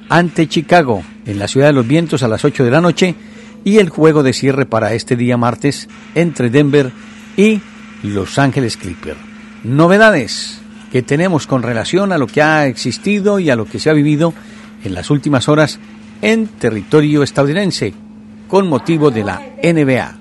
ante 0.10 0.48
Chicago 0.48 1.03
en 1.25 1.39
la 1.39 1.48
Ciudad 1.48 1.67
de 1.67 1.74
los 1.74 1.88
Vientos 1.88 2.24
a 2.24 2.27
las 2.27 2.43
8 2.43 2.65
de 2.65 2.72
la 2.72 2.81
noche. 2.81 3.15
Y 3.63 3.77
el 3.77 3.89
juego 3.89 4.24
de 4.24 4.34
cierre 4.34 4.65
para 4.65 4.93
este 4.93 5.15
día 5.15 5.38
martes 5.38 5.88
entre 6.15 6.50
Denver 6.50 6.91
y 7.38 7.62
Los 8.03 8.38
Ángeles 8.38 8.77
Clippers 8.77 9.26
novedades 9.63 10.61
que 10.91 11.01
tenemos 11.01 11.47
con 11.47 11.63
relación 11.63 12.11
a 12.11 12.17
lo 12.17 12.27
que 12.27 12.41
ha 12.41 12.65
existido 12.67 13.39
y 13.39 13.49
a 13.49 13.55
lo 13.55 13.65
que 13.65 13.79
se 13.79 13.89
ha 13.89 13.93
vivido 13.93 14.33
en 14.83 14.93
las 14.93 15.09
últimas 15.09 15.49
horas 15.49 15.79
en 16.21 16.47
territorio 16.47 17.23
estadounidense 17.23 17.93
con 18.47 18.67
motivo 18.67 19.11
de 19.11 19.23
la 19.23 19.41
NBA. 19.63 20.17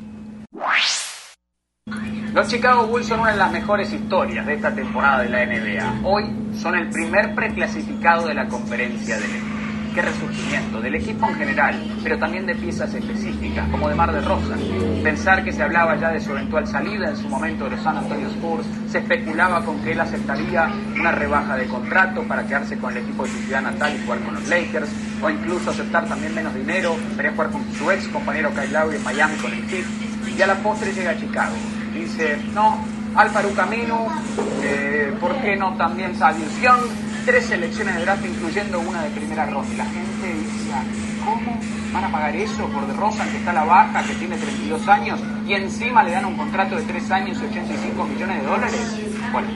Los 2.35 2.49
Chicago 2.49 2.87
Bulls 2.87 3.07
son 3.07 3.21
una 3.21 3.33
de 3.33 3.39
las 3.39 3.51
mejores 3.51 3.91
historias 3.91 4.45
de 4.45 4.55
esta 4.55 4.75
temporada 4.75 5.23
de 5.23 5.31
la 5.31 5.47
NBA. 5.47 6.01
Hoy 6.05 6.25
son 6.61 6.75
el 6.75 6.91
primer 6.91 7.35
preclasificado 7.35 8.29
de 8.29 8.35
la 8.35 8.47
conferencia 8.47 9.17
del 9.19 9.31
resurgimiento 10.03 10.81
del 10.81 10.95
equipo 10.95 11.29
en 11.29 11.35
general, 11.35 11.75
pero 12.03 12.19
también 12.19 12.47
de 12.47 12.55
piezas 12.55 12.93
específicas, 12.95 13.69
como 13.71 13.89
de 13.89 13.95
Mar 13.95 14.13
de 14.13 14.21
Rosa. 14.21 14.55
Pensar 15.03 15.45
que 15.45 15.53
se 15.53 15.63
hablaba 15.63 15.97
ya 15.97 16.11
de 16.11 16.21
su 16.21 16.33
eventual 16.33 16.67
salida 16.67 17.11
en 17.11 17.17
su 17.17 17.29
momento 17.29 17.65
de 17.65 17.71
los 17.71 17.81
San 17.81 17.97
Antonio 17.97 18.29
Spurs, 18.29 18.67
se 18.91 18.99
especulaba 18.99 19.65
con 19.65 19.83
que 19.83 19.93
él 19.93 20.01
aceptaría 20.01 20.71
una 20.99 21.13
rebaja 21.13 21.57
de 21.57 21.67
contrato 21.67 22.23
para 22.25 22.47
quedarse 22.47 22.77
con 22.79 22.93
el 22.93 23.03
equipo 23.03 23.25
de 23.25 23.31
su 23.31 23.39
ciudad 23.39 23.63
natal 23.63 23.95
y 23.97 24.05
jugar 24.05 24.21
con 24.21 24.35
los 24.35 24.49
Lakers, 24.49 24.89
o 25.23 25.31
incluso 25.31 25.71
aceptar 25.71 26.07
también 26.07 26.35
menos 26.35 26.55
dinero 26.55 26.97
para 27.17 27.31
jugar 27.33 27.51
con 27.51 27.63
su 27.75 27.91
ex 27.91 28.09
compañero 28.09 28.51
Kyle 28.51 28.73
Lowry 28.73 28.97
en 28.97 29.05
Miami 29.05 29.37
con 29.37 29.53
el 29.53 29.65
Heat. 29.69 29.85
Y 30.37 30.43
a 30.43 30.47
la 30.47 30.55
postre 30.57 30.93
llega 30.93 31.13
a 31.13 31.17
Chicago. 31.17 31.55
Dice, 31.95 32.37
no, 32.53 32.85
Alfaru 33.15 33.55
Camino, 33.55 34.09
eh, 34.63 35.15
¿por 35.19 35.35
qué 35.37 35.57
no 35.57 35.75
también 35.77 36.15
Sadius 36.15 36.61
Young? 36.61 37.06
Tres 37.27 37.47
selecciones 37.47 37.97
de 37.97 38.03
draft, 38.03 38.25
incluyendo 38.25 38.79
una 38.79 39.03
de 39.03 39.11
primera 39.11 39.47
ronda. 39.47 39.69
Y 39.75 39.77
la 39.77 39.85
gente 39.85 40.29
decía, 40.29 40.83
¿cómo 41.25 41.59
van 41.93 42.05
a 42.05 42.13
pagar 42.13 42.37
eso 42.37 42.69
por 42.69 42.87
De 42.87 42.93
Rosa, 42.95 43.25
que 43.25 43.39
está 43.39 43.51
a 43.51 43.55
la 43.55 43.65
baja, 43.65 44.05
que 44.05 44.15
tiene 44.15 44.37
32 44.37 44.89
años, 44.89 45.21
y 45.47 45.55
encima 45.55 46.05
le 46.05 46.13
dan 46.13 46.25
un 46.25 46.37
contrato 46.37 46.77
de 46.77 46.83
3 46.83 47.11
años 47.11 47.39
y 47.43 47.47
85 47.47 48.05
millones 48.05 48.41
de 48.41 48.47
dólares? 48.47 49.01
Bueno, 49.33 49.49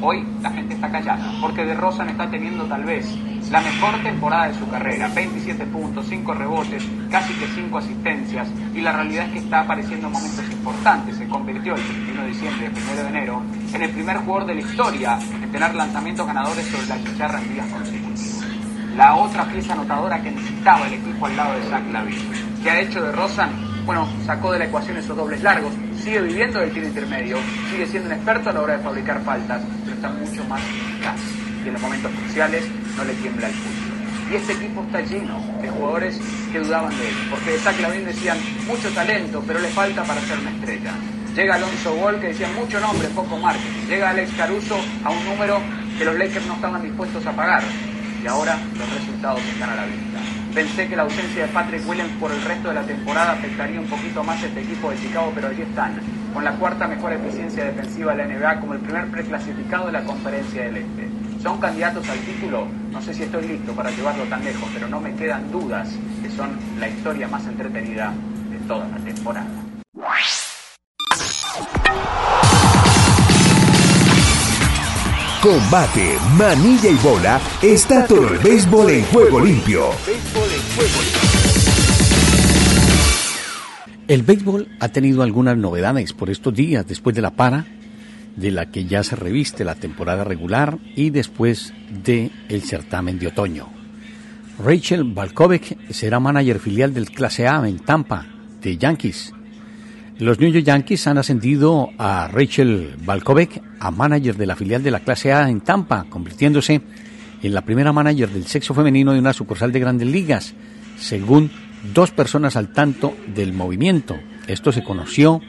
hoy 0.00 0.24
la 0.40 0.50
gente 0.50 0.74
está 0.74 0.90
callada, 0.92 1.32
porque 1.40 1.64
De 1.64 1.74
Rosa 1.74 2.06
está 2.06 2.30
teniendo 2.30 2.64
tal 2.66 2.84
vez 2.84 3.04
la 3.50 3.60
mejor 3.60 4.02
temporada 4.02 4.48
de 4.48 4.58
su 4.58 4.68
carrera, 4.68 5.08
27 5.08 5.64
puntos, 5.66 6.06
5 6.08 6.34
rebotes, 6.34 6.84
casi 7.10 7.32
que 7.34 7.46
5 7.46 7.78
asistencias, 7.78 8.48
y 8.74 8.80
la 8.80 8.92
realidad 8.92 9.26
es 9.26 9.32
que 9.32 9.38
está 9.38 9.60
apareciendo 9.60 10.10
momentos 10.10 10.44
importantes. 10.50 11.16
Se 11.16 11.26
convirtió 11.26 11.74
el 11.74 11.82
31 11.82 12.22
de 12.22 12.28
diciembre, 12.28 12.66
el 12.66 12.72
1 12.72 13.02
de 13.02 13.08
enero, 13.08 13.42
en 13.72 13.82
el 13.82 13.90
primer 13.90 14.16
jugador 14.18 14.46
de 14.46 14.54
la 14.54 14.60
historia 14.60 15.18
en 15.42 15.50
tener 15.50 15.74
lanzamientos 15.74 16.26
ganadores 16.26 16.66
sobre 16.66 16.86
la 16.88 17.02
chicharra 17.02 17.40
en 17.40 17.54
días 17.54 17.66
consecutivos. 17.68 18.44
La 18.96 19.14
otra 19.14 19.44
pieza 19.44 19.72
anotadora 19.72 20.20
que 20.20 20.30
necesitaba 20.30 20.86
el 20.86 20.94
equipo 20.94 21.26
al 21.26 21.36
lado 21.36 21.54
de 21.58 21.62
Zach 21.70 21.84
Lavin, 21.92 22.18
que 22.62 22.70
ha 22.70 22.80
hecho 22.80 23.02
de 23.02 23.12
Rosan, 23.12 23.50
bueno, 23.86 24.06
sacó 24.26 24.52
de 24.52 24.58
la 24.58 24.64
ecuación 24.66 24.98
esos 24.98 25.16
dobles 25.16 25.42
largos, 25.42 25.72
sigue 26.02 26.20
viviendo 26.20 26.58
del 26.58 26.72
tiro 26.72 26.86
intermedio, 26.86 27.38
sigue 27.70 27.86
siendo 27.86 28.08
un 28.10 28.16
experto 28.16 28.50
a 28.50 28.52
la 28.52 28.60
hora 28.60 28.76
de 28.76 28.82
fabricar 28.82 29.22
faltas, 29.22 29.62
pero 29.84 29.96
está 29.96 30.10
mucho 30.10 30.44
más 30.44 30.60
eficaz. 30.60 31.20
Y 31.64 31.68
en 31.68 31.72
los 31.72 31.82
momentos 31.82 32.12
cruciales 32.12 32.68
no 32.98 33.04
le 33.04 33.14
tiembla 33.14 33.46
el 33.46 33.54
pulso. 33.54 33.98
Y 34.30 34.34
este 34.34 34.52
equipo 34.52 34.82
está 34.82 35.00
lleno 35.00 35.40
de 35.62 35.70
jugadores 35.70 36.20
que 36.52 36.58
dudaban 36.58 36.90
de 36.98 37.08
él, 37.08 37.14
porque 37.30 37.52
de 37.52 37.58
Zach 37.58 37.80
Lavin 37.80 38.04
decían 38.04 38.36
mucho 38.66 38.90
talento, 38.90 39.42
pero 39.46 39.60
le 39.60 39.68
falta 39.68 40.02
para 40.02 40.20
ser 40.20 40.38
una 40.38 40.50
estrella. 40.50 40.92
Llega 41.34 41.54
Alonso 41.54 41.94
Wall, 41.94 42.20
que 42.20 42.28
decía 42.28 42.48
mucho 42.58 42.80
nombre, 42.80 43.08
poco 43.08 43.38
marketing. 43.38 43.86
Llega 43.88 44.10
Alex 44.10 44.32
Caruso 44.36 44.76
a 45.04 45.10
un 45.10 45.24
número 45.24 45.60
que 45.96 46.04
los 46.04 46.18
Lakers 46.18 46.44
no 46.46 46.54
estaban 46.54 46.82
dispuestos 46.82 47.24
a 47.24 47.32
pagar. 47.32 47.62
y 48.22 48.26
ahora 48.26 48.58
los 48.76 48.92
resultados 48.94 49.40
están 49.44 49.70
a 49.70 49.76
la 49.76 49.84
vista. 49.84 50.18
Pensé 50.52 50.88
que 50.88 50.96
la 50.96 51.04
ausencia 51.04 51.46
de 51.46 51.52
Patrick 51.52 51.88
Williams 51.88 52.10
por 52.18 52.32
el 52.32 52.42
resto 52.42 52.68
de 52.68 52.74
la 52.74 52.82
temporada 52.82 53.32
afectaría 53.32 53.80
un 53.80 53.86
poquito 53.86 54.24
más 54.24 54.42
este 54.42 54.60
equipo 54.60 54.90
de 54.90 54.98
Chicago, 54.98 55.30
pero 55.32 55.48
allí 55.48 55.62
están, 55.62 56.00
con 56.34 56.42
la 56.42 56.50
cuarta 56.56 56.88
mejor 56.88 57.12
eficiencia 57.12 57.64
defensiva 57.64 58.16
de 58.16 58.26
la 58.26 58.34
NBA 58.34 58.60
como 58.60 58.74
el 58.74 58.80
primer 58.80 59.06
preclasificado 59.06 59.86
de 59.86 59.92
la 59.92 60.02
Conferencia 60.02 60.64
del 60.64 60.78
Este. 60.78 61.17
¿Son 61.42 61.60
candidatos 61.60 62.08
al 62.08 62.18
título? 62.18 62.66
No 62.90 63.00
sé 63.00 63.14
si 63.14 63.22
estoy 63.22 63.46
listo 63.46 63.72
para 63.72 63.90
llevarlo 63.90 64.24
tan 64.24 64.44
lejos, 64.44 64.68
pero 64.74 64.88
no 64.88 65.00
me 65.00 65.14
quedan 65.14 65.50
dudas 65.52 65.88
que 66.20 66.30
son 66.30 66.50
la 66.80 66.88
historia 66.88 67.28
más 67.28 67.46
entretenida 67.46 68.12
de 68.50 68.58
toda 68.66 68.88
la 68.88 68.96
temporada. 68.96 69.46
Combate, 75.40 76.18
manilla 76.36 76.90
y 76.90 76.96
bola 76.96 77.40
está 77.62 78.04
todo 78.04 78.28
el 78.28 78.38
béisbol 78.38 78.90
en 78.90 79.04
juego 79.04 79.38
limpio. 79.38 79.90
El 84.08 84.22
béisbol 84.22 84.66
ha 84.80 84.88
tenido 84.88 85.22
algunas 85.22 85.56
novedades 85.56 86.12
por 86.12 86.30
estos 86.30 86.52
días 86.54 86.84
después 86.88 87.14
de 87.14 87.22
la 87.22 87.30
para, 87.30 87.64
de 88.38 88.50
la 88.50 88.66
que 88.70 88.84
ya 88.84 89.02
se 89.02 89.16
reviste 89.16 89.64
la 89.64 89.74
temporada 89.74 90.24
regular 90.24 90.78
y 90.94 91.10
después 91.10 91.72
de 92.04 92.30
el 92.48 92.62
certamen 92.62 93.18
de 93.18 93.28
otoño. 93.28 93.68
Rachel 94.62 95.04
Balkovec 95.04 95.90
será 95.90 96.20
manager 96.20 96.58
filial 96.58 96.92
del 96.92 97.10
Clase 97.10 97.46
A 97.46 97.66
en 97.68 97.78
Tampa 97.78 98.26
de 98.60 98.76
Yankees 98.76 99.32
los 100.18 100.40
New 100.40 100.50
York 100.50 100.64
Yankees 100.64 101.06
han 101.06 101.18
ascendido 101.18 101.90
a 101.96 102.26
Rachel 102.26 102.96
Balkovec 103.04 103.62
a 103.78 103.92
manager 103.92 104.36
de 104.36 104.46
la 104.46 104.56
filial 104.56 104.82
de 104.82 104.90
la 104.90 104.98
clase 104.98 105.32
A 105.32 105.48
en 105.48 105.60
Tampa, 105.60 106.06
convirtiéndose 106.10 106.82
en 107.40 107.54
la 107.54 107.62
primera 107.62 107.92
manager 107.92 108.28
del 108.28 108.46
sexo 108.46 108.74
femenino 108.74 109.12
de 109.12 109.20
una 109.20 109.32
sucursal 109.32 109.70
de 109.70 109.78
grandes 109.78 110.08
ligas, 110.08 110.54
según 110.98 111.52
dos 111.94 112.10
personas 112.10 112.56
al 112.56 112.72
tanto 112.72 113.16
del 113.32 113.52
movimiento. 113.52 114.18
Esto 114.48 114.72
se 114.72 114.82
conoció 114.82 115.40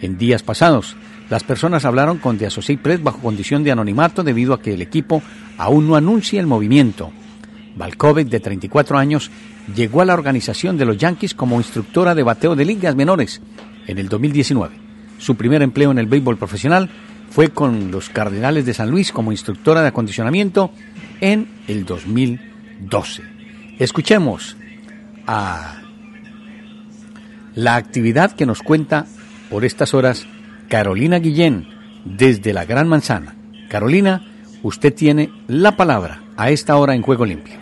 en 0.00 0.16
días 0.16 0.42
pasados. 0.42 0.96
Las 1.30 1.44
personas 1.44 1.84
hablaron 1.84 2.18
con 2.18 2.38
The 2.38 2.46
Associated 2.46 2.82
Press 2.82 3.02
bajo 3.02 3.18
condición 3.18 3.62
de 3.62 3.72
anonimato 3.72 4.22
debido 4.22 4.54
a 4.54 4.62
que 4.62 4.74
el 4.74 4.82
equipo 4.82 5.22
aún 5.58 5.86
no 5.86 5.96
anuncia 5.96 6.40
el 6.40 6.46
movimiento. 6.46 7.10
Balkovec, 7.76 8.28
de 8.28 8.40
34 8.40 8.98
años, 8.98 9.30
llegó 9.74 10.00
a 10.00 10.04
la 10.04 10.14
organización 10.14 10.78
de 10.78 10.86
los 10.86 10.96
Yankees 10.96 11.34
como 11.34 11.58
instructora 11.58 12.14
de 12.14 12.22
bateo 12.22 12.56
de 12.56 12.64
ligas 12.64 12.96
menores 12.96 13.42
en 13.86 13.98
el 13.98 14.08
2019. 14.08 14.74
Su 15.18 15.36
primer 15.36 15.62
empleo 15.62 15.90
en 15.90 15.98
el 15.98 16.06
béisbol 16.06 16.38
profesional 16.38 16.88
fue 17.30 17.50
con 17.50 17.90
los 17.90 18.08
Cardenales 18.08 18.64
de 18.64 18.74
San 18.74 18.90
Luis 18.90 19.12
como 19.12 19.32
instructora 19.32 19.82
de 19.82 19.88
acondicionamiento 19.88 20.72
en 21.20 21.48
el 21.68 21.84
2012. 21.84 23.22
Escuchemos 23.78 24.56
a 25.26 25.76
la 27.54 27.76
actividad 27.76 28.32
que 28.32 28.46
nos 28.46 28.62
cuenta 28.62 29.06
por 29.50 29.64
estas 29.64 29.92
horas 29.92 30.26
Carolina 30.68 31.18
Guillén 31.18 31.66
desde 32.04 32.52
la 32.52 32.64
Gran 32.64 32.88
Manzana. 32.88 33.34
Carolina, 33.68 34.22
usted 34.62 34.94
tiene 34.94 35.30
la 35.46 35.76
palabra 35.76 36.22
a 36.36 36.50
esta 36.50 36.76
hora 36.76 36.94
en 36.94 37.02
Juego 37.02 37.24
Limpio. 37.24 37.58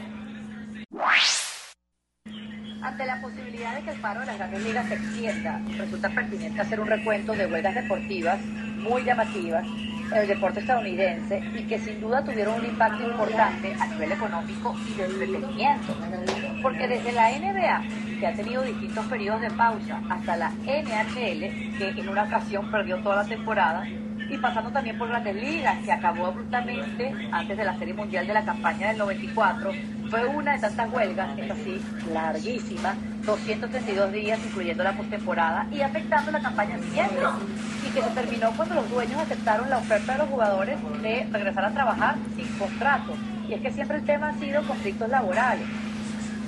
paro 4.06 4.20
de 4.20 4.26
las 4.26 4.38
grandes 4.38 4.62
ligas 4.62 4.86
se 4.86 4.94
extienda, 4.94 5.60
resulta 5.78 6.08
pertinente 6.10 6.60
hacer 6.60 6.78
un 6.78 6.86
recuento 6.86 7.32
de 7.32 7.46
huelgas 7.46 7.74
deportivas 7.74 8.38
muy 8.44 9.02
llamativas 9.02 9.66
el 10.14 10.28
deporte 10.28 10.60
estadounidense 10.60 11.42
y 11.54 11.62
que 11.64 11.78
sin 11.78 12.00
duda 12.00 12.24
tuvieron 12.24 12.60
un 12.60 12.66
impacto 12.66 13.08
importante 13.08 13.74
a 13.78 13.86
nivel 13.86 14.12
económico 14.12 14.74
y 14.88 14.94
de 14.94 15.04
entretenimiento. 15.06 15.94
Porque 16.62 16.88
desde 16.88 17.12
la 17.12 17.30
NBA, 17.30 17.82
que 18.20 18.26
ha 18.26 18.32
tenido 18.32 18.62
distintos 18.62 19.04
periodos 19.06 19.40
de 19.40 19.50
pausa, 19.50 20.00
hasta 20.08 20.36
la 20.36 20.50
NHL, 20.50 21.78
que 21.78 21.94
en 21.96 22.08
una 22.08 22.24
ocasión 22.24 22.70
perdió 22.70 22.98
toda 22.98 23.16
la 23.16 23.24
temporada, 23.24 23.86
y 24.28 24.38
pasando 24.38 24.70
también 24.70 24.98
por 24.98 25.08
Grandes 25.08 25.36
Ligas, 25.36 25.78
que 25.84 25.92
acabó 25.92 26.26
abruptamente 26.26 27.14
antes 27.30 27.56
de 27.56 27.64
la 27.64 27.78
Serie 27.78 27.94
Mundial 27.94 28.26
de 28.26 28.34
la 28.34 28.44
campaña 28.44 28.88
del 28.88 28.98
94. 28.98 29.72
Fue 30.10 30.26
una 30.26 30.52
de 30.52 30.58
tantas 30.60 30.92
huelgas, 30.92 31.38
es 31.38 31.50
así, 31.50 31.80
larguísima, 32.12 32.94
232 33.24 34.12
días, 34.12 34.38
incluyendo 34.44 34.84
la 34.84 34.92
postemporada, 34.92 35.66
y 35.70 35.80
afectando 35.80 36.30
la 36.30 36.40
campaña 36.40 36.78
siguiente. 36.78 37.16
Y 37.86 37.90
que 37.90 38.02
se 38.02 38.10
terminó 38.10 38.50
cuando 38.56 38.76
los 38.76 38.90
dueños 38.90 39.20
aceptaron 39.20 39.70
la 39.70 39.78
oferta 39.78 40.12
de 40.12 40.18
los 40.18 40.28
jugadores 40.28 40.78
de 41.02 41.28
regresar 41.30 41.64
a 41.64 41.70
trabajar 41.70 42.16
sin 42.36 42.46
contrato. 42.58 43.14
Y 43.48 43.54
es 43.54 43.60
que 43.60 43.72
siempre 43.72 43.98
el 43.98 44.04
tema 44.04 44.30
ha 44.30 44.34
sido 44.34 44.62
conflictos 44.66 45.08
laborales. 45.08 45.66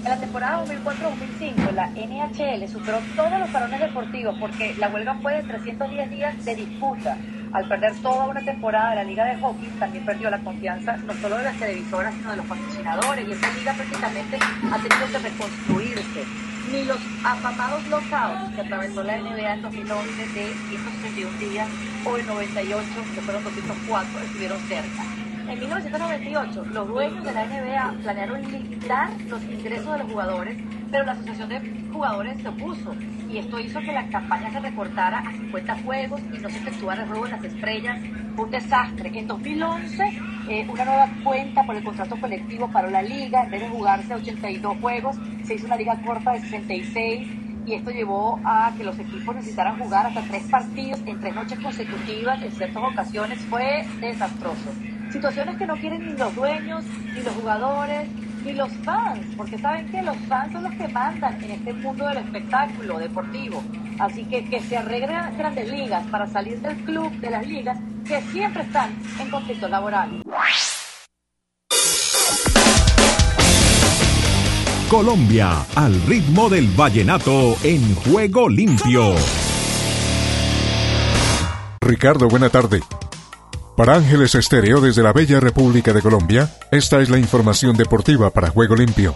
En 0.05 0.11
la 0.11 0.17
temporada 0.17 0.64
2004-2005, 0.64 1.73
la 1.73 1.88
NHL 1.91 2.69
superó 2.69 2.99
todos 3.17 3.41
los 3.41 3.49
parones 3.51 3.81
deportivos 3.81 4.37
porque 4.38 4.75
la 4.79 4.88
huelga 4.88 5.14
fue 5.14 5.35
de 5.35 5.43
310 5.43 6.11
días 6.11 6.45
de 6.45 6.55
disputa 6.55 7.17
al 7.53 7.69
perder 7.69 7.95
toda 8.03 8.27
una 8.27 8.41
temporada 8.41 8.91
de 8.91 8.97
la 8.97 9.05
Liga 9.05 9.25
de 9.25 9.41
Hockey, 9.41 9.69
también 9.79 10.05
perdió 10.05 10.31
la 10.31 10.39
confianza 10.39 10.97
no 10.99 11.13
solo 11.15 11.39
de 11.39 11.45
las 11.45 11.57
televisoras, 11.57 12.15
sino 12.15 12.31
de 12.31 12.37
los 12.37 12.47
patrocinadores. 12.47 13.29
Y 13.29 13.33
esta 13.33 13.53
liga 13.53 13.73
prácticamente 13.75 14.39
ha 14.71 14.77
tenido 14.77 15.07
que 15.13 15.19
reconstruirse. 15.19 16.25
Ni 16.73 16.85
los 16.85 16.99
afamados 17.25 17.87
lockouts 17.89 18.55
que 18.55 18.61
atravesó 18.61 19.03
la 19.03 19.17
NBA 19.17 19.55
en 19.55 19.63
2011 19.63 20.27
de 20.35 20.53
161 20.69 21.39
días 21.39 21.69
o 22.05 22.17
el 22.17 22.27
98, 22.27 22.87
que 23.15 23.21
fueron 23.23 23.45
204, 23.45 24.21
estuvieron 24.21 24.59
cerca. 24.69 25.03
En 25.49 25.59
1998, 25.61 26.65
los 26.75 26.89
dueños 26.89 27.25
de 27.25 27.33
la 27.33 27.47
NBA 27.47 27.95
planearon 28.03 28.43
limitar 28.53 29.09
los 29.29 29.43
ingresos 29.45 29.93
de 29.93 29.99
los 30.01 30.13
jugadores, 30.13 30.59
pero 30.90 31.05
la 31.05 31.12
Asociación 31.12 31.48
de 31.48 31.88
Jugadores 31.92 32.40
se 32.40 32.48
opuso 32.48 32.94
y 33.31 33.38
esto 33.38 33.59
hizo 33.59 33.81
que 33.81 33.92
la 33.92 34.09
campaña 34.09 34.51
se 34.51 34.61
recortara 34.61 35.18
a 35.18 35.33
50 35.33 35.79
juegos 35.83 36.20
y 36.33 36.38
no 36.38 36.48
se 36.48 36.59
efectuara 36.59 37.03
el 37.03 37.09
robo 37.09 37.24
de 37.24 37.33
las 37.33 37.44
estrellas. 37.44 37.98
Fue 38.37 38.44
un 38.44 38.51
desastre. 38.51 39.11
En 39.18 39.27
2011, 39.27 40.05
eh, 40.48 40.66
una 40.70 40.85
nueva 40.85 41.09
cuenta 41.24 41.64
por 41.64 41.74
el 41.74 41.85
contrato 41.85 42.16
colectivo 42.20 42.70
para 42.70 42.90
la 42.90 43.03
liga. 43.03 43.44
En 43.44 43.51
vez 43.51 43.61
de 43.62 43.68
jugarse 43.68 44.14
82 44.14 44.79
juegos, 44.81 45.16
se 45.44 45.55
hizo 45.55 45.66
una 45.66 45.77
liga 45.77 46.01
corta 46.05 46.33
de 46.33 46.40
66 46.40 47.29
y 47.66 47.74
esto 47.74 47.90
llevó 47.90 48.40
a 48.44 48.72
que 48.77 48.85
los 48.85 48.98
equipos 48.98 49.35
necesitaran 49.35 49.79
jugar 49.79 50.07
hasta 50.07 50.22
tres 50.22 50.44
partidos 50.44 51.01
en 51.05 51.20
tres 51.20 51.35
noches 51.35 51.59
consecutivas 51.59 52.42
en 52.42 52.53
ciertas 52.53 52.83
ocasiones. 52.83 53.38
Fue 53.51 53.85
desastroso. 54.01 54.72
Situaciones 55.11 55.57
que 55.57 55.66
no 55.66 55.77
quieren 55.77 56.07
ni 56.07 56.12
los 56.16 56.35
dueños, 56.35 56.85
ni 57.14 57.22
los 57.22 57.35
jugadores, 57.35 58.09
ni 58.49 58.55
los 58.55 58.73
fans, 58.83 59.21
porque 59.37 59.59
saben 59.59 59.91
que 59.91 60.03
los 60.03 60.17
fans 60.29 60.53
son 60.53 60.63
los 60.63 60.73
que 60.73 60.89
mandan 60.89 61.43
en 61.45 61.51
este 61.51 61.73
mundo 61.75 62.09
del 62.09 62.19
espectáculo 62.19 62.99
deportivo. 62.99 63.63
Así 63.99 64.25
que 64.25 64.45
que 64.49 64.61
se 64.61 64.77
arreglen 64.79 65.37
grandes 65.37 65.71
ligas 65.71 66.07
para 66.07 66.27
salir 66.27 66.59
del 66.61 66.77
club 66.85 67.11
de 67.21 67.31
las 67.31 67.47
ligas 67.47 67.79
que 68.07 68.23
siempre 68.33 68.63
están 68.63 68.97
en 69.21 69.31
conflicto 69.31 69.69
laboral. 69.69 70.23
Colombia, 74.89 75.67
al 75.75 76.01
ritmo 76.07 76.49
del 76.49 76.69
vallenato 76.69 77.57
en 77.63 77.95
juego 77.97 78.49
limpio. 78.49 79.15
Ricardo, 81.83 82.29
buena 82.29 82.49
tarde. 82.49 82.81
Para 83.79 83.95
Ángeles 83.95 84.35
Estéreo 84.35 84.81
desde 84.81 85.05
la 85.05 85.12
Bella 85.12 85.38
República 85.38 85.93
de 85.93 86.03
Colombia, 86.03 86.51
esta 86.73 87.01
es 87.01 87.11
la 87.11 87.17
información 87.17 87.77
deportiva 87.77 88.29
para 88.31 88.51
Juego 88.51 88.75
Limpio. 88.75 89.14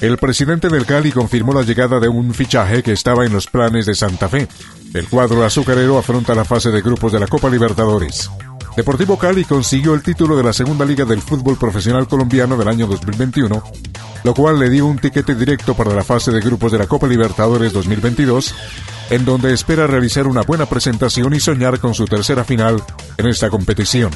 El 0.00 0.16
presidente 0.16 0.68
del 0.68 0.86
Cali 0.86 1.10
confirmó 1.10 1.52
la 1.52 1.62
llegada 1.62 1.98
de 1.98 2.06
un 2.06 2.32
fichaje 2.32 2.84
que 2.84 2.92
estaba 2.92 3.26
en 3.26 3.32
los 3.32 3.48
planes 3.48 3.84
de 3.84 3.96
Santa 3.96 4.28
Fe. 4.28 4.46
El 4.94 5.08
cuadro 5.08 5.44
azucarero 5.44 5.98
afronta 5.98 6.36
la 6.36 6.44
fase 6.44 6.70
de 6.70 6.82
grupos 6.82 7.10
de 7.10 7.18
la 7.18 7.26
Copa 7.26 7.50
Libertadores. 7.50 8.30
Deportivo 8.76 9.18
Cali 9.18 9.42
consiguió 9.44 9.92
el 9.94 10.04
título 10.04 10.36
de 10.36 10.44
la 10.44 10.52
segunda 10.52 10.84
liga 10.84 11.04
del 11.04 11.20
fútbol 11.20 11.58
profesional 11.58 12.06
colombiano 12.06 12.56
del 12.56 12.68
año 12.68 12.86
2021, 12.86 13.60
lo 14.22 14.34
cual 14.34 14.60
le 14.60 14.70
dio 14.70 14.86
un 14.86 15.00
tiquete 15.00 15.34
directo 15.34 15.74
para 15.74 15.92
la 15.92 16.04
fase 16.04 16.30
de 16.30 16.40
grupos 16.40 16.70
de 16.70 16.78
la 16.78 16.86
Copa 16.86 17.08
Libertadores 17.08 17.72
2022 17.72 18.54
en 19.10 19.24
donde 19.24 19.52
espera 19.52 19.86
realizar 19.86 20.26
una 20.26 20.42
buena 20.42 20.66
presentación 20.66 21.34
y 21.34 21.40
soñar 21.40 21.78
con 21.78 21.94
su 21.94 22.06
tercera 22.06 22.44
final 22.44 22.82
en 23.16 23.26
esta 23.26 23.50
competición. 23.50 24.10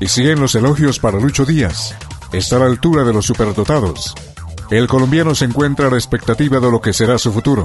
Y 0.00 0.08
siguen 0.08 0.40
los 0.40 0.54
elogios 0.54 0.98
para 0.98 1.18
Lucho 1.18 1.44
Díaz. 1.44 1.94
Está 2.32 2.56
a 2.56 2.58
la 2.60 2.66
altura 2.66 3.04
de 3.04 3.12
los 3.12 3.26
superdotados. 3.26 4.14
El 4.70 4.88
colombiano 4.88 5.34
se 5.34 5.44
encuentra 5.44 5.86
a 5.86 5.90
la 5.90 5.96
expectativa 5.96 6.60
de 6.60 6.70
lo 6.70 6.80
que 6.80 6.92
será 6.92 7.18
su 7.18 7.32
futuro. 7.32 7.64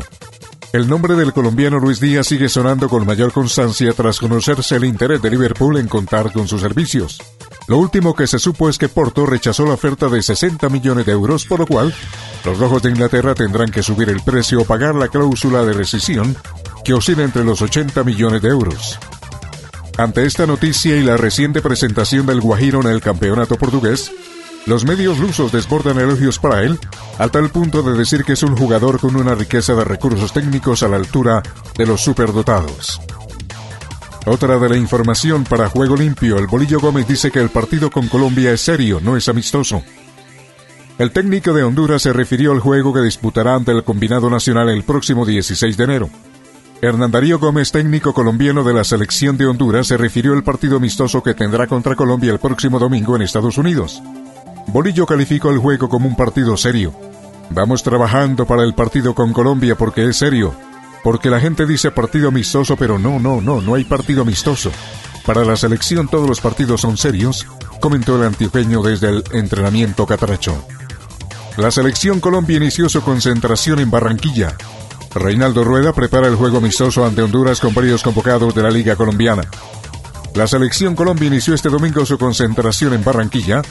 El 0.74 0.88
nombre 0.88 1.16
del 1.16 1.34
colombiano 1.34 1.80
Luis 1.80 2.00
Díaz 2.00 2.28
sigue 2.28 2.48
sonando 2.48 2.88
con 2.88 3.06
mayor 3.06 3.34
constancia 3.34 3.92
tras 3.92 4.20
conocerse 4.20 4.78
el 4.78 4.86
interés 4.86 5.22
de 5.22 5.30
Liverpool 5.30 5.78
en 5.78 5.90
contar 5.90 6.32
con 6.32 6.48
sus 6.48 6.62
servicios. 6.62 7.22
Lo 7.68 7.78
último 7.78 8.16
que 8.16 8.26
se 8.26 8.40
supo 8.40 8.70
es 8.70 8.78
que 8.78 8.88
Porto 8.88 9.26
rechazó 9.26 9.66
la 9.66 9.74
oferta 9.74 10.08
de 10.08 10.22
60 10.22 10.70
millones 10.70 11.06
de 11.06 11.12
euros, 11.12 11.46
por 11.46 11.60
lo 11.60 11.68
cual 11.68 11.94
los 12.46 12.58
rojos 12.58 12.82
de 12.84 12.90
Inglaterra 12.90 13.36
tendrán 13.36 13.70
que 13.70 13.84
subir 13.84 14.08
el 14.08 14.22
precio 14.22 14.62
o 14.62 14.66
pagar 14.66 14.96
la 14.96 15.10
cláusula 15.10 15.66
de 15.66 15.74
rescisión, 15.74 16.38
que 16.86 16.94
oscila 16.94 17.24
entre 17.24 17.44
los 17.44 17.62
80 17.62 18.06
millones 18.06 18.42
de 18.42 18.50
euros. 18.50 18.98
Ante 19.98 20.26
esta 20.26 20.48
noticia 20.48 20.96
y 20.96 21.04
la 21.04 21.18
reciente 21.18 21.62
presentación 21.62 22.26
del 22.26 22.40
Guajiro 22.40 22.80
en 22.80 22.88
el 22.88 23.02
campeonato 23.02 23.58
portugués, 23.58 24.10
Los 24.68 24.86
medios 24.86 25.18
lusos 25.18 25.52
desbordan 25.52 26.00
elogios 26.00 26.38
para 26.38 26.62
él, 26.62 26.80
a 27.18 27.28
tal 27.30 27.50
punto 27.50 27.82
de 27.82 27.98
decir 27.98 28.24
que 28.24 28.34
es 28.34 28.44
un 28.44 28.56
jugador 28.56 29.00
con 29.00 29.16
una 29.16 29.34
riqueza 29.34 29.74
de 29.74 29.84
recursos 29.84 30.34
técnicos 30.34 30.84
a 30.84 30.88
la 30.88 30.98
altura 30.98 31.42
de 31.78 31.86
los 31.88 32.02
superdotados. 32.02 33.02
Otra 34.28 34.60
de 34.60 34.70
la 34.70 34.78
información 34.78 35.46
para 35.46 35.68
Juego 35.68 35.96
Limpio, 35.96 36.38
el 36.38 36.46
Bolillo 36.46 36.80
Gómez 36.80 37.08
dice 37.08 37.32
que 37.32 37.40
el 37.40 37.50
partido 37.50 37.90
con 37.90 38.08
Colombia 38.08 38.52
es 38.52 38.62
serio, 38.62 39.00
no 39.02 39.18
es 39.18 39.28
amistoso. 39.28 39.82
El 41.00 41.12
técnico 41.12 41.54
de 41.54 41.64
Honduras 41.64 42.04
se 42.04 42.14
refirió 42.14 42.52
al 42.52 42.60
juego 42.60 42.94
que 42.94 43.02
disputará 43.02 43.56
ante 43.56 43.72
el 43.72 43.84
combinado 43.84 44.30
nacional 44.30 44.70
el 44.70 44.84
próximo 44.84 45.26
16 45.26 45.76
de 45.76 45.84
enero. 45.84 46.10
Hernán 46.84 47.10
Darío 47.10 47.40
Gómez, 47.40 47.72
técnico 47.72 48.14
colombiano 48.14 48.64
de 48.64 48.74
la 48.74 48.84
selección 48.84 49.38
de 49.38 49.48
Honduras, 49.48 49.88
se 49.88 49.98
refirió 49.98 50.34
al 50.34 50.44
partido 50.44 50.78
amistoso 50.78 51.24
que 51.24 51.34
tendrá 51.34 51.66
contra 51.66 51.96
Colombia 51.96 52.32
el 52.32 52.40
próximo 52.40 52.78
domingo 52.78 53.16
en 53.16 53.24
Estados 53.24 53.58
Unidos. 53.58 54.04
Bolillo 54.68 55.06
calificó 55.06 55.50
el 55.50 55.58
juego 55.58 55.90
como 55.90 56.08
un 56.08 56.16
partido 56.16 56.56
serio. 56.58 56.94
Vamos 57.50 57.84
trabajando 57.84 58.46
para 58.46 58.64
el 58.64 58.74
partido 58.74 59.14
con 59.14 59.34
Colombia 59.34 59.76
porque 59.76 60.08
es 60.08 60.18
serio. 60.18 60.54
Porque 61.04 61.30
la 61.30 61.40
gente 61.40 61.66
dice 61.66 61.92
partido 61.92 62.30
amistoso, 62.30 62.78
pero 62.78 63.00
no, 63.00 63.20
no, 63.20 63.42
no, 63.42 63.62
no 63.62 63.76
hay 63.76 63.84
partido 63.84 64.22
amistoso. 64.22 64.72
Para 65.26 65.44
la 65.44 65.56
selección 65.56 66.08
todos 66.08 66.28
los 66.28 66.42
partidos 66.42 66.82
son 66.82 66.98
serios, 66.98 67.46
comentó 67.80 68.16
el 68.16 68.24
antioqueño 68.24 68.82
desde 68.82 69.10
el 69.10 69.24
entrenamiento 69.34 70.06
catracho. 70.06 70.56
La 71.58 71.70
selección 71.70 72.20
Colombia 72.20 72.58
inició 72.58 72.88
su 72.88 73.02
concentración 73.02 73.80
en 73.80 73.92
Barranquilla. 73.92 74.56
Reinaldo 75.14 75.64
Rueda 75.64 75.92
prepara 75.92 76.28
el 76.28 76.36
juego 76.36 76.60
amistoso 76.60 77.06
ante 77.06 77.22
Honduras 77.22 77.60
con 77.60 77.74
varios 77.74 78.02
convocados 78.02 78.56
de 78.56 78.64
la 78.64 78.72
Liga 78.72 78.96
Colombiana. 78.96 79.44
La 80.34 80.48
selección 80.48 80.96
Colombia 80.96 81.28
inició 81.28 81.54
este 81.54 81.68
domingo 81.68 82.06
su 82.06 82.18
concentración 82.18 82.94
en 82.94 83.04
Barranquilla, 83.04 83.62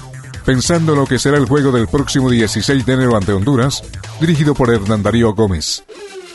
pensando 0.45 0.93
en 0.93 1.01
lo 1.01 1.07
que 1.07 1.19
será 1.19 1.39
el 1.39 1.47
juego 1.47 1.73
del 1.73 1.89
próximo 1.89 2.31
16 2.31 2.85
de 2.87 2.93
enero 2.93 3.17
ante 3.17 3.33
Honduras, 3.33 3.83
dirigido 4.21 4.55
por 4.55 4.73
Hernán 4.73 5.03
Darío 5.03 5.35
Gómez. 5.35 5.85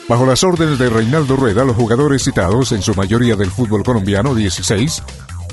Bajo 0.07 0.25
las 0.25 0.43
órdenes 0.43 0.77
de 0.77 0.89
Reinaldo 0.89 1.35
Rueda, 1.35 1.63
los 1.63 1.75
jugadores 1.75 2.23
citados, 2.23 2.71
en 2.71 2.81
su 2.81 2.93
mayoría 2.93 3.35
del 3.35 3.49
fútbol 3.49 3.83
colombiano, 3.83 4.35
16, 4.35 5.01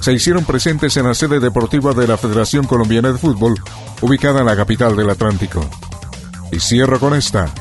se 0.02 0.12
hicieron 0.12 0.44
presentes 0.44 0.96
en 0.96 1.06
la 1.06 1.14
sede 1.14 1.40
deportiva 1.40 1.94
de 1.94 2.06
la 2.06 2.16
Federación 2.16 2.66
Colombiana 2.66 3.12
de 3.12 3.18
Fútbol, 3.18 3.54
ubicada 4.00 4.40
en 4.40 4.46
la 4.46 4.56
capital 4.56 4.96
del 4.96 5.08
Atlántico. 5.08 5.64
Y 6.50 6.58
cierro 6.58 7.00
con 7.00 7.14
esta. 7.14 7.52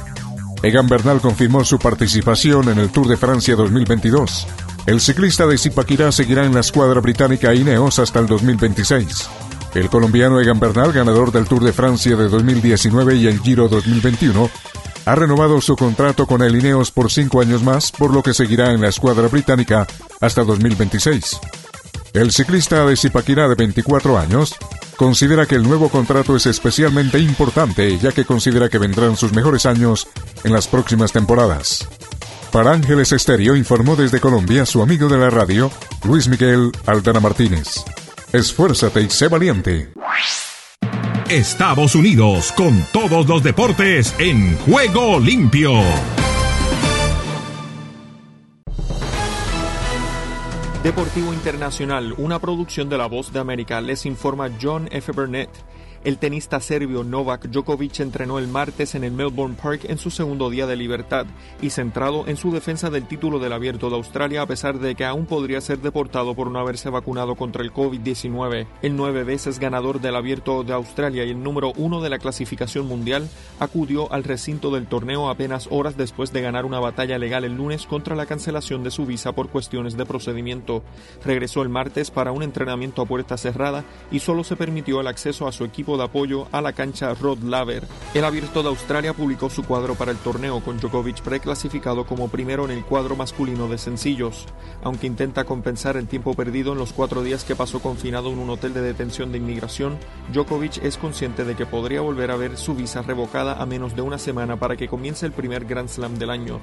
Egan 0.63 0.87
Bernal 0.87 1.21
confirmó 1.21 1.63
su 1.63 1.79
participación 1.79 2.69
en 2.69 2.79
el 2.79 2.89
Tour 2.89 3.07
de 3.07 3.15
Francia 3.15 3.55
2022. 3.55 4.47
El 4.85 4.99
ciclista 4.99 5.45
de 5.45 5.57
Zipaquirá 5.57 6.11
seguirá 6.11 6.43
en 6.45 6.53
la 6.53 6.59
escuadra 6.59 6.99
británica 6.99 7.53
Ineos 7.53 7.99
hasta 7.99 8.19
el 8.19 8.27
2026. 8.27 9.29
El 9.73 9.89
colombiano 9.89 10.39
Egan 10.39 10.59
Bernal, 10.59 10.91
ganador 10.91 11.31
del 11.31 11.45
Tour 11.45 11.63
de 11.63 11.71
Francia 11.71 12.15
de 12.15 12.27
2019 12.27 13.15
y 13.15 13.27
el 13.27 13.39
Giro 13.39 13.69
2021, 13.69 14.49
ha 15.05 15.15
renovado 15.15 15.61
su 15.61 15.75
contrato 15.75 16.27
con 16.27 16.41
el 16.41 16.55
Ineos 16.55 16.91
por 16.91 17.11
cinco 17.11 17.41
años 17.41 17.63
más, 17.63 17.91
por 17.91 18.13
lo 18.13 18.21
que 18.21 18.33
seguirá 18.33 18.71
en 18.71 18.81
la 18.81 18.89
escuadra 18.89 19.27
británica 19.27 19.87
hasta 20.19 20.43
2026. 20.43 21.39
El 22.13 22.31
ciclista 22.31 22.85
de 22.85 22.97
Zipaquirá 22.97 23.47
de 23.47 23.55
24 23.55 24.17
años 24.17 24.55
considera 24.97 25.45
que 25.45 25.55
el 25.55 25.63
nuevo 25.63 25.89
contrato 25.89 26.35
es 26.35 26.45
especialmente 26.45 27.17
importante 27.19 27.97
ya 27.97 28.11
que 28.11 28.25
considera 28.25 28.69
que 28.69 28.77
vendrán 28.77 29.15
sus 29.15 29.31
mejores 29.33 29.65
años 29.65 30.07
en 30.43 30.51
las 30.51 30.67
próximas 30.67 31.13
temporadas. 31.13 31.87
Para 32.51 32.73
Ángeles 32.73 33.13
Estéreo 33.13 33.55
informó 33.55 33.95
desde 33.95 34.19
Colombia 34.19 34.65
su 34.65 34.81
amigo 34.81 35.07
de 35.07 35.17
la 35.17 35.29
radio, 35.29 35.71
Luis 36.03 36.27
Miguel 36.27 36.71
Aldana 36.85 37.21
Martínez. 37.21 37.85
Esfuérzate 38.33 39.01
y 39.01 39.09
sé 39.09 39.27
valiente. 39.27 39.91
Estados 41.29 41.95
Unidos 41.95 42.53
con 42.53 42.81
todos 42.93 43.27
los 43.27 43.43
deportes 43.43 44.15
en 44.19 44.57
juego 44.59 45.19
limpio. 45.19 45.73
Deportivo 50.81 51.33
Internacional, 51.33 52.15
una 52.17 52.39
producción 52.39 52.87
de 52.87 52.97
La 52.97 53.07
Voz 53.07 53.33
de 53.33 53.39
América, 53.39 53.81
les 53.81 54.05
informa 54.05 54.49
John 54.61 54.87
F. 54.91 55.11
Burnett. 55.11 55.49
El 56.03 56.17
tenista 56.17 56.59
serbio 56.59 57.03
Novak 57.03 57.45
Djokovic 57.49 57.99
entrenó 57.99 58.39
el 58.39 58.47
martes 58.47 58.95
en 58.95 59.03
el 59.03 59.11
Melbourne 59.11 59.55
Park 59.61 59.81
en 59.83 59.99
su 59.99 60.09
segundo 60.09 60.49
día 60.49 60.65
de 60.65 60.75
libertad 60.75 61.27
y 61.61 61.69
centrado 61.69 62.27
en 62.27 62.37
su 62.37 62.51
defensa 62.51 62.89
del 62.89 63.07
título 63.07 63.37
del 63.37 63.53
Abierto 63.53 63.87
de 63.91 63.97
Australia 63.97 64.41
a 64.41 64.47
pesar 64.47 64.79
de 64.79 64.95
que 64.95 65.05
aún 65.05 65.27
podría 65.27 65.61
ser 65.61 65.77
deportado 65.77 66.33
por 66.33 66.49
no 66.49 66.57
haberse 66.57 66.89
vacunado 66.89 67.35
contra 67.35 67.61
el 67.61 67.71
COVID-19. 67.71 68.65
El 68.81 68.95
nueve 68.95 69.23
veces 69.23 69.59
ganador 69.59 70.01
del 70.01 70.15
Abierto 70.15 70.63
de 70.63 70.73
Australia 70.73 71.23
y 71.23 71.29
el 71.29 71.43
número 71.43 71.71
uno 71.77 72.01
de 72.01 72.09
la 72.09 72.17
clasificación 72.17 72.87
mundial 72.87 73.29
acudió 73.59 74.11
al 74.11 74.23
recinto 74.23 74.71
del 74.71 74.87
torneo 74.87 75.29
apenas 75.29 75.67
horas 75.69 75.97
después 75.97 76.33
de 76.33 76.41
ganar 76.41 76.65
una 76.65 76.79
batalla 76.79 77.19
legal 77.19 77.43
el 77.43 77.57
lunes 77.57 77.85
contra 77.85 78.15
la 78.15 78.25
cancelación 78.25 78.83
de 78.83 78.89
su 78.89 79.05
visa 79.05 79.33
por 79.33 79.49
cuestiones 79.49 79.95
de 79.97 80.07
procedimiento. 80.07 80.81
Regresó 81.23 81.61
el 81.61 81.69
martes 81.69 82.09
para 82.09 82.31
un 82.31 82.41
entrenamiento 82.41 83.03
a 83.03 83.05
puerta 83.05 83.37
cerrada 83.37 83.85
y 84.11 84.17
solo 84.17 84.43
se 84.43 84.55
permitió 84.55 84.99
el 84.99 85.05
acceso 85.05 85.47
a 85.47 85.51
su 85.51 85.63
equipo 85.63 85.90
de 85.97 86.03
apoyo 86.03 86.47
a 86.51 86.61
la 86.61 86.73
cancha 86.73 87.13
Rod 87.13 87.39
Laver. 87.43 87.87
El 88.13 88.25
Abierto 88.25 88.63
de 88.63 88.69
Australia 88.69 89.13
publicó 89.13 89.49
su 89.49 89.63
cuadro 89.63 89.95
para 89.95 90.11
el 90.11 90.17
torneo 90.17 90.59
con 90.61 90.79
Djokovic 90.79 91.21
preclasificado 91.21 92.05
como 92.05 92.27
primero 92.27 92.65
en 92.65 92.71
el 92.71 92.83
cuadro 92.83 93.15
masculino 93.15 93.67
de 93.67 93.77
sencillos. 93.77 94.45
Aunque 94.83 95.07
intenta 95.07 95.43
compensar 95.43 95.97
el 95.97 96.07
tiempo 96.07 96.33
perdido 96.33 96.73
en 96.73 96.79
los 96.79 96.93
cuatro 96.93 97.23
días 97.23 97.43
que 97.43 97.55
pasó 97.55 97.79
confinado 97.79 98.31
en 98.31 98.39
un 98.39 98.49
hotel 98.49 98.73
de 98.73 98.81
detención 98.81 99.31
de 99.31 99.37
inmigración, 99.37 99.97
Djokovic 100.33 100.83
es 100.83 100.97
consciente 100.97 101.45
de 101.45 101.55
que 101.55 101.65
podría 101.65 102.01
volver 102.01 102.31
a 102.31 102.35
ver 102.35 102.57
su 102.57 102.75
visa 102.75 103.01
revocada 103.01 103.61
a 103.61 103.65
menos 103.65 103.95
de 103.95 104.01
una 104.01 104.17
semana 104.17 104.57
para 104.57 104.75
que 104.75 104.87
comience 104.87 105.25
el 105.25 105.31
primer 105.31 105.65
Grand 105.65 105.89
Slam 105.89 106.17
del 106.17 106.29
año. 106.29 106.59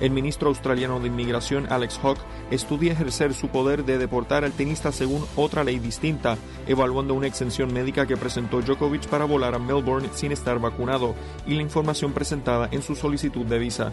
El 0.00 0.10
ministro 0.10 0.48
australiano 0.48 1.00
de 1.00 1.08
Inmigración, 1.08 1.66
Alex 1.70 1.98
Hawke, 2.02 2.20
estudia 2.50 2.92
ejercer 2.92 3.34
su 3.34 3.48
poder 3.48 3.84
de 3.84 3.98
deportar 3.98 4.44
al 4.44 4.52
tenista 4.52 4.92
según 4.92 5.24
otra 5.36 5.64
ley 5.64 5.78
distinta, 5.78 6.36
evaluando 6.66 7.14
una 7.14 7.26
exención 7.26 7.72
médica 7.72 8.06
que 8.06 8.16
presentó 8.16 8.60
Djokovic 8.60 8.71
para 9.10 9.24
volar 9.24 9.54
a 9.54 9.58
Melbourne 9.58 10.08
sin 10.12 10.32
estar 10.32 10.58
vacunado 10.58 11.14
y 11.46 11.54
la 11.54 11.62
información 11.62 12.12
presentada 12.12 12.68
en 12.72 12.82
su 12.82 12.94
solicitud 12.94 13.46
de 13.46 13.58
visa. 13.58 13.92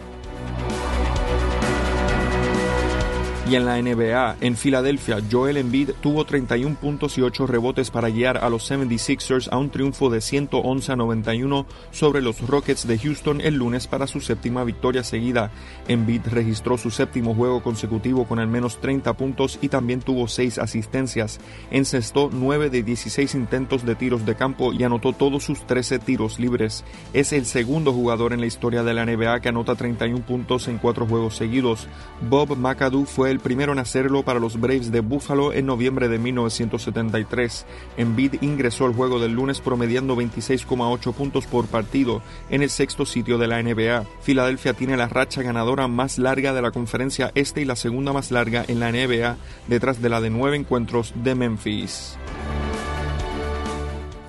Y 3.50 3.56
en 3.56 3.66
la 3.66 3.82
NBA, 3.82 4.36
en 4.42 4.56
Filadelfia, 4.56 5.18
Joel 5.28 5.56
Embiid 5.56 5.90
tuvo 6.00 6.24
31 6.24 6.76
puntos 6.76 7.18
y 7.18 7.22
8 7.22 7.48
rebotes 7.48 7.90
para 7.90 8.08
guiar 8.08 8.36
a 8.36 8.48
los 8.48 8.70
76ers 8.70 9.48
a 9.50 9.58
un 9.58 9.70
triunfo 9.70 10.08
de 10.08 10.20
111 10.20 10.92
a 10.92 10.94
91 10.94 11.66
sobre 11.90 12.22
los 12.22 12.46
Rockets 12.46 12.86
de 12.86 12.96
Houston 12.96 13.40
el 13.40 13.56
lunes 13.56 13.88
para 13.88 14.06
su 14.06 14.20
séptima 14.20 14.62
victoria 14.62 15.02
seguida. 15.02 15.50
Embiid 15.88 16.28
registró 16.28 16.78
su 16.78 16.92
séptimo 16.92 17.34
juego 17.34 17.60
consecutivo 17.60 18.24
con 18.24 18.38
al 18.38 18.46
menos 18.46 18.80
30 18.80 19.14
puntos 19.14 19.58
y 19.60 19.68
también 19.68 19.98
tuvo 19.98 20.28
6 20.28 20.58
asistencias. 20.58 21.40
Encestó 21.72 22.30
9 22.32 22.70
de 22.70 22.84
16 22.84 23.34
intentos 23.34 23.84
de 23.84 23.96
tiros 23.96 24.24
de 24.26 24.36
campo 24.36 24.72
y 24.72 24.84
anotó 24.84 25.12
todos 25.12 25.42
sus 25.42 25.66
13 25.66 25.98
tiros 25.98 26.38
libres. 26.38 26.84
Es 27.14 27.32
el 27.32 27.46
segundo 27.46 27.92
jugador 27.92 28.32
en 28.32 28.38
la 28.38 28.46
historia 28.46 28.84
de 28.84 28.94
la 28.94 29.04
NBA 29.04 29.40
que 29.40 29.48
anota 29.48 29.74
31 29.74 30.24
puntos 30.24 30.68
en 30.68 30.78
4 30.78 31.04
juegos 31.04 31.34
seguidos. 31.34 31.88
Bob 32.28 32.56
McAdoo 32.56 33.06
fue 33.06 33.32
el 33.32 33.39
primero 33.40 33.72
en 33.72 33.78
hacerlo 33.78 34.22
para 34.22 34.40
los 34.40 34.60
Braves 34.60 34.90
de 34.92 35.00
Buffalo 35.00 35.52
en 35.52 35.66
noviembre 35.66 36.08
de 36.08 36.18
1973. 36.18 37.66
Embiid 37.96 38.34
ingresó 38.42 38.86
al 38.86 38.94
juego 38.94 39.18
del 39.18 39.32
lunes 39.32 39.60
promediando 39.60 40.16
26,8 40.16 41.12
puntos 41.12 41.46
por 41.46 41.66
partido 41.66 42.22
en 42.50 42.62
el 42.62 42.70
sexto 42.70 43.06
sitio 43.06 43.38
de 43.38 43.48
la 43.48 43.62
NBA. 43.62 44.04
Filadelfia 44.20 44.74
tiene 44.74 44.96
la 44.96 45.08
racha 45.08 45.42
ganadora 45.42 45.88
más 45.88 46.18
larga 46.18 46.52
de 46.52 46.62
la 46.62 46.70
conferencia 46.70 47.32
este 47.34 47.62
y 47.62 47.64
la 47.64 47.76
segunda 47.76 48.12
más 48.12 48.30
larga 48.30 48.64
en 48.66 48.80
la 48.80 48.92
NBA, 48.92 49.36
detrás 49.68 50.00
de 50.00 50.08
la 50.08 50.20
de 50.20 50.30
nueve 50.30 50.56
encuentros 50.56 51.12
de 51.16 51.34
Memphis. 51.34 52.16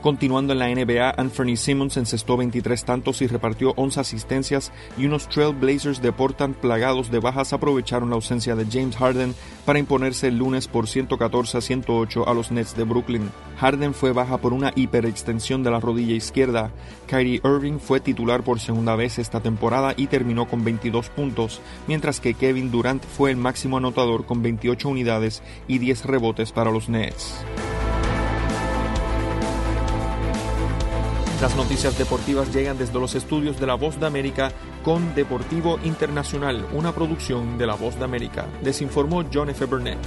Continuando 0.01 0.53
en 0.53 0.59
la 0.59 0.67
NBA, 0.67 1.13
Anthony 1.15 1.55
Simmons 1.57 1.95
encestó 1.95 2.35
23 2.35 2.85
tantos 2.85 3.21
y 3.21 3.27
repartió 3.27 3.73
11 3.75 3.99
asistencias 3.99 4.71
y 4.97 5.05
unos 5.05 5.29
Trail 5.29 5.53
Blazers 5.53 6.01
de 6.01 6.11
Portland 6.11 6.55
plagados 6.55 7.11
de 7.11 7.19
bajas 7.19 7.53
aprovecharon 7.53 8.09
la 8.09 8.15
ausencia 8.15 8.55
de 8.55 8.65
James 8.65 8.95
Harden 8.97 9.35
para 9.63 9.77
imponerse 9.77 10.29
el 10.29 10.39
lunes 10.39 10.67
por 10.67 10.87
114 10.87 11.59
a 11.59 11.61
108 11.61 12.27
a 12.27 12.33
los 12.33 12.51
Nets 12.51 12.75
de 12.75 12.83
Brooklyn. 12.83 13.29
Harden 13.59 13.93
fue 13.93 14.11
baja 14.11 14.39
por 14.39 14.53
una 14.53 14.71
hiperextensión 14.75 15.61
de 15.61 15.69
la 15.69 15.79
rodilla 15.79 16.15
izquierda. 16.15 16.71
Kyrie 17.05 17.41
Irving 17.43 17.77
fue 17.77 17.99
titular 17.99 18.43
por 18.43 18.59
segunda 18.59 18.95
vez 18.95 19.19
esta 19.19 19.39
temporada 19.39 19.93
y 19.95 20.07
terminó 20.07 20.47
con 20.47 20.63
22 20.63 21.09
puntos, 21.09 21.61
mientras 21.87 22.19
que 22.19 22.33
Kevin 22.33 22.71
Durant 22.71 23.03
fue 23.03 23.29
el 23.29 23.37
máximo 23.37 23.77
anotador 23.77 24.25
con 24.25 24.41
28 24.41 24.89
unidades 24.89 25.43
y 25.67 25.77
10 25.77 26.05
rebotes 26.05 26.51
para 26.51 26.71
los 26.71 26.89
Nets. 26.89 27.45
Las 31.41 31.55
noticias 31.55 31.97
deportivas 31.97 32.53
llegan 32.53 32.77
desde 32.77 32.99
los 32.99 33.15
estudios 33.15 33.59
de 33.59 33.65
La 33.65 33.73
Voz 33.73 33.99
de 33.99 34.05
América 34.05 34.51
con 34.83 35.15
Deportivo 35.15 35.79
Internacional, 35.83 36.67
una 36.71 36.93
producción 36.93 37.57
de 37.57 37.65
La 37.65 37.73
Voz 37.73 37.97
de 37.97 38.05
América. 38.05 38.45
Les 38.63 38.79
informó 38.83 39.25
John 39.33 39.49
F. 39.49 39.65
Burnett. 39.65 39.97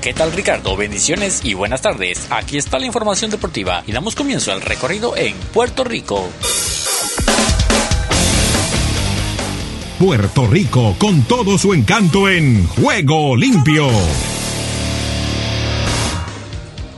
¿Qué 0.00 0.14
tal 0.14 0.32
Ricardo? 0.32 0.74
Bendiciones 0.78 1.44
y 1.44 1.52
buenas 1.52 1.82
tardes. 1.82 2.26
Aquí 2.30 2.56
está 2.56 2.78
la 2.78 2.86
información 2.86 3.30
deportiva 3.30 3.82
y 3.86 3.92
damos 3.92 4.14
comienzo 4.14 4.50
al 4.50 4.62
recorrido 4.62 5.14
en 5.14 5.36
Puerto 5.52 5.84
Rico. 5.84 6.26
Puerto 9.98 10.46
Rico 10.46 10.94
con 10.96 11.22
todo 11.22 11.58
su 11.58 11.74
encanto 11.74 12.28
en 12.28 12.68
Juego 12.68 13.34
Limpio. 13.34 13.88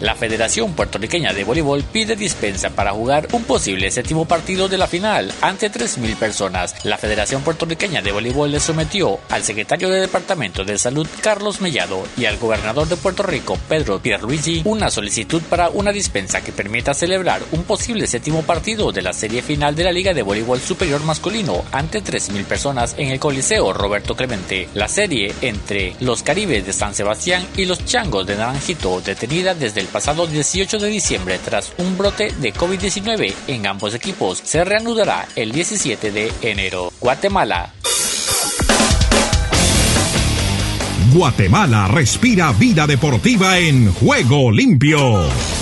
La 0.01 0.15
Federación 0.15 0.73
Puertorriqueña 0.73 1.35
de 1.35 1.45
Voleibol 1.45 1.83
pide 1.83 2.17
dispensa 2.17 2.71
para 2.71 2.93
jugar 2.93 3.29
un 3.33 3.45
posible 3.45 3.91
séptimo 3.91 4.25
partido 4.25 4.67
de 4.67 4.79
la 4.79 4.87
final 4.87 5.31
ante 5.43 5.71
3.000 5.71 6.17
personas. 6.17 6.75
La 6.87 6.97
Federación 6.97 7.43
Puertorriqueña 7.43 8.01
de 8.01 8.11
Voleibol 8.11 8.51
le 8.51 8.61
sometió 8.61 9.21
al 9.29 9.43
secretario 9.43 9.91
de 9.91 10.01
Departamento 10.01 10.65
de 10.65 10.79
Salud 10.79 11.07
Carlos 11.21 11.61
Mellado 11.61 12.03
y 12.17 12.25
al 12.25 12.39
gobernador 12.39 12.89
de 12.89 12.97
Puerto 12.97 13.25
Rico 13.25 13.59
Pedro 13.69 14.01
Pierluigi 14.01 14.63
una 14.65 14.89
solicitud 14.89 15.43
para 15.43 15.69
una 15.69 15.93
dispensa 15.93 16.41
que 16.41 16.53
permita 16.53 16.95
celebrar 16.95 17.43
un 17.53 17.65
posible 17.65 18.07
séptimo 18.07 18.43
partido 18.43 18.93
de 18.93 19.03
la 19.03 19.13
serie 19.13 19.43
final 19.43 19.77
de 19.77 19.85
la 19.85 19.93
Liga 19.93 20.15
de 20.15 20.23
Voleibol 20.23 20.61
Superior 20.61 21.05
Masculino 21.05 21.63
ante 21.73 22.03
3.000 22.03 22.45
personas 22.47 22.95
en 22.97 23.09
el 23.09 23.21
Coliseo 23.21 23.75
Roberto 23.75 24.17
Clemente. 24.17 24.67
La 24.73 24.89
serie 24.89 25.35
entre 25.43 25.95
los 26.01 26.23
Caribes 26.23 26.65
de 26.65 26.73
San 26.73 26.95
Sebastián 26.95 27.47
y 27.59 27.67
los 27.67 27.85
Changos 27.85 28.27
de 28.27 28.37
Naranjito 28.37 29.03
detenida 29.03 29.55
desde 29.55 29.81
el 29.81 29.90
pasado 29.91 30.27
18 30.27 30.79
de 30.79 30.89
diciembre 30.89 31.39
tras 31.39 31.73
un 31.79 31.99
brote 31.99 32.33
de 32.41 32.55
COVID-19 32.55 33.35
en 33.49 33.67
ambos 33.67 33.95
equipos. 33.95 34.41
Se 34.45 34.65
reanudará 34.65 35.29
el 35.37 35.53
17 35.53 36.11
de 36.11 36.33
enero. 36.43 36.93
Guatemala. 37.01 37.75
Guatemala 41.13 41.89
respira 41.89 42.53
vida 42.53 42.87
deportiva 42.87 43.59
en 43.59 43.93
juego 43.93 44.53
limpio. 44.53 45.60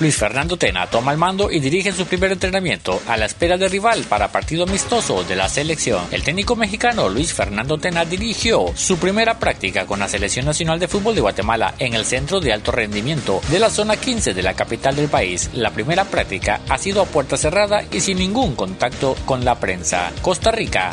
Luis 0.00 0.16
Fernando 0.16 0.56
Tena 0.56 0.86
toma 0.86 1.10
el 1.10 1.18
mando 1.18 1.50
y 1.50 1.58
dirige 1.58 1.92
su 1.92 2.06
primer 2.06 2.30
entrenamiento 2.30 3.02
a 3.08 3.16
la 3.16 3.26
espera 3.26 3.56
de 3.56 3.68
rival 3.68 4.04
para 4.08 4.30
partido 4.30 4.62
amistoso 4.62 5.24
de 5.24 5.34
la 5.34 5.48
selección. 5.48 6.04
El 6.12 6.22
técnico 6.22 6.54
mexicano 6.54 7.08
Luis 7.08 7.32
Fernando 7.32 7.78
Tena 7.78 8.04
dirigió 8.04 8.66
su 8.76 8.98
primera 8.98 9.40
práctica 9.40 9.86
con 9.86 9.98
la 9.98 10.08
Selección 10.08 10.46
Nacional 10.46 10.78
de 10.78 10.86
Fútbol 10.86 11.16
de 11.16 11.20
Guatemala 11.20 11.74
en 11.78 11.94
el 11.94 12.04
centro 12.04 12.38
de 12.40 12.52
alto 12.52 12.70
rendimiento 12.70 13.40
de 13.50 13.58
la 13.58 13.70
zona 13.70 13.96
15 13.96 14.34
de 14.34 14.42
la 14.42 14.54
capital 14.54 14.94
del 14.94 15.08
país. 15.08 15.50
La 15.54 15.70
primera 15.70 16.04
práctica 16.04 16.60
ha 16.68 16.78
sido 16.78 17.02
a 17.02 17.06
puerta 17.06 17.36
cerrada 17.36 17.84
y 17.90 18.00
sin 18.00 18.18
ningún 18.18 18.54
contacto 18.54 19.16
con 19.24 19.44
la 19.44 19.58
prensa. 19.58 20.12
Costa 20.22 20.52
Rica. 20.52 20.92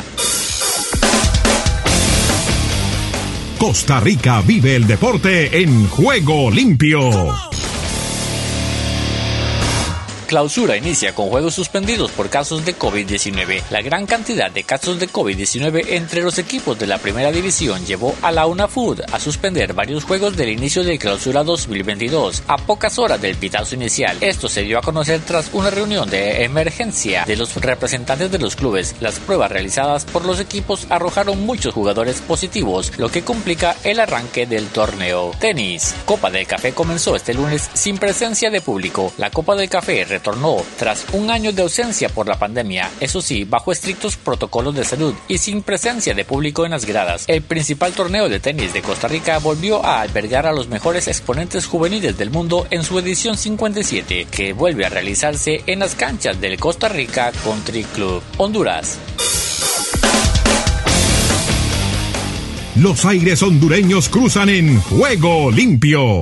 Costa 3.59 3.99
Rica 3.99 4.41
vive 4.41 4.75
el 4.75 4.87
deporte 4.87 5.61
en 5.61 5.87
juego 5.89 6.49
limpio. 6.49 7.54
Clausura 10.25 10.77
inicia 10.77 11.13
con 11.13 11.29
juegos 11.29 11.53
suspendidos 11.53 12.11
por 12.11 12.29
casos 12.29 12.65
de 12.65 12.77
COVID-19. 12.77 13.63
La 13.69 13.81
gran 13.81 14.05
cantidad 14.05 14.51
de 14.51 14.63
casos 14.63 14.99
de 14.99 15.07
COVID-19 15.07 15.85
entre 15.89 16.21
los 16.21 16.37
equipos 16.37 16.77
de 16.77 16.87
la 16.87 16.97
primera 16.97 17.31
división 17.31 17.85
llevó 17.85 18.15
a 18.21 18.31
la 18.31 18.45
UNAFUD 18.45 19.01
a 19.11 19.19
suspender 19.19 19.73
varios 19.73 20.03
juegos 20.03 20.35
del 20.35 20.49
inicio 20.49 20.83
de 20.83 20.97
Clausura 20.97 21.43
2022 21.43 22.43
a 22.47 22.57
pocas 22.57 22.97
horas 22.99 23.21
del 23.21 23.35
pitazo 23.35 23.75
inicial. 23.75 24.17
Esto 24.21 24.49
se 24.49 24.63
dio 24.63 24.79
a 24.79 24.81
conocer 24.81 25.21
tras 25.21 25.49
una 25.53 25.69
reunión 25.69 26.09
de 26.09 26.43
emergencia 26.43 27.25
de 27.25 27.35
los 27.35 27.55
representantes 27.55 28.31
de 28.31 28.39
los 28.39 28.55
clubes. 28.55 28.95
Las 28.99 29.19
pruebas 29.19 29.51
realizadas 29.51 30.05
por 30.05 30.25
los 30.25 30.39
equipos 30.39 30.87
arrojaron 30.89 31.45
muchos 31.45 31.73
jugadores 31.73 32.21
positivos, 32.21 32.91
lo 32.97 33.09
que 33.09 33.23
complica 33.23 33.75
el 33.83 33.99
arranque 33.99 34.45
del 34.45 34.67
torneo. 34.67 35.31
Tenis. 35.39 35.95
Copa 36.05 36.29
del 36.29 36.47
Café 36.47 36.73
comenzó 36.73 37.15
este 37.15 37.33
lunes 37.33 37.69
sin 37.73 37.97
presencia 37.97 38.49
de 38.49 38.61
público. 38.61 39.13
La 39.17 39.29
Copa 39.29 39.55
del 39.55 39.69
Café 39.69 40.05
retornó 40.15 40.57
tras 40.79 41.05
un 41.11 41.29
año 41.29 41.51
de 41.51 41.61
ausencia 41.61 42.07
por 42.07 42.27
la 42.27 42.39
pandemia, 42.39 42.89
eso 43.01 43.21
sí, 43.21 43.43
bajo 43.43 43.73
estrictos 43.73 44.15
protocolos 44.15 44.73
de 44.73 44.85
salud 44.85 45.13
y 45.27 45.39
sin 45.39 45.61
presencia 45.61 46.13
de 46.13 46.23
público 46.23 46.63
en 46.63 46.71
las 46.71 46.85
gradas. 46.85 47.25
El 47.27 47.41
principal 47.41 47.91
torneo 47.91 48.29
de 48.29 48.39
tenis 48.39 48.71
de 48.71 48.81
Costa 48.81 49.09
Rica 49.09 49.39
volvió 49.39 49.85
a 49.85 49.99
albergar 49.99 50.45
a 50.45 50.53
los 50.53 50.69
mejores 50.69 51.09
exponentes 51.09 51.65
juveniles 51.65 52.17
del 52.17 52.29
mundo 52.29 52.65
en 52.69 52.83
su 52.83 52.97
edición 52.97 53.37
57, 53.37 54.27
que 54.31 54.53
vuelve 54.53 54.85
a 54.85 54.89
realizarse 54.89 55.63
en 55.67 55.79
las 55.79 55.95
canchas 55.95 56.39
del 56.39 56.57
Costa 56.57 56.87
Rica 56.87 57.33
Country 57.43 57.83
Club. 57.83 58.23
Honduras. 58.37 58.97
Los 62.75 63.05
aires 63.05 63.43
hondureños 63.43 64.09
cruzan 64.09 64.49
en 64.49 64.79
juego 64.79 65.51
limpio. 65.51 66.19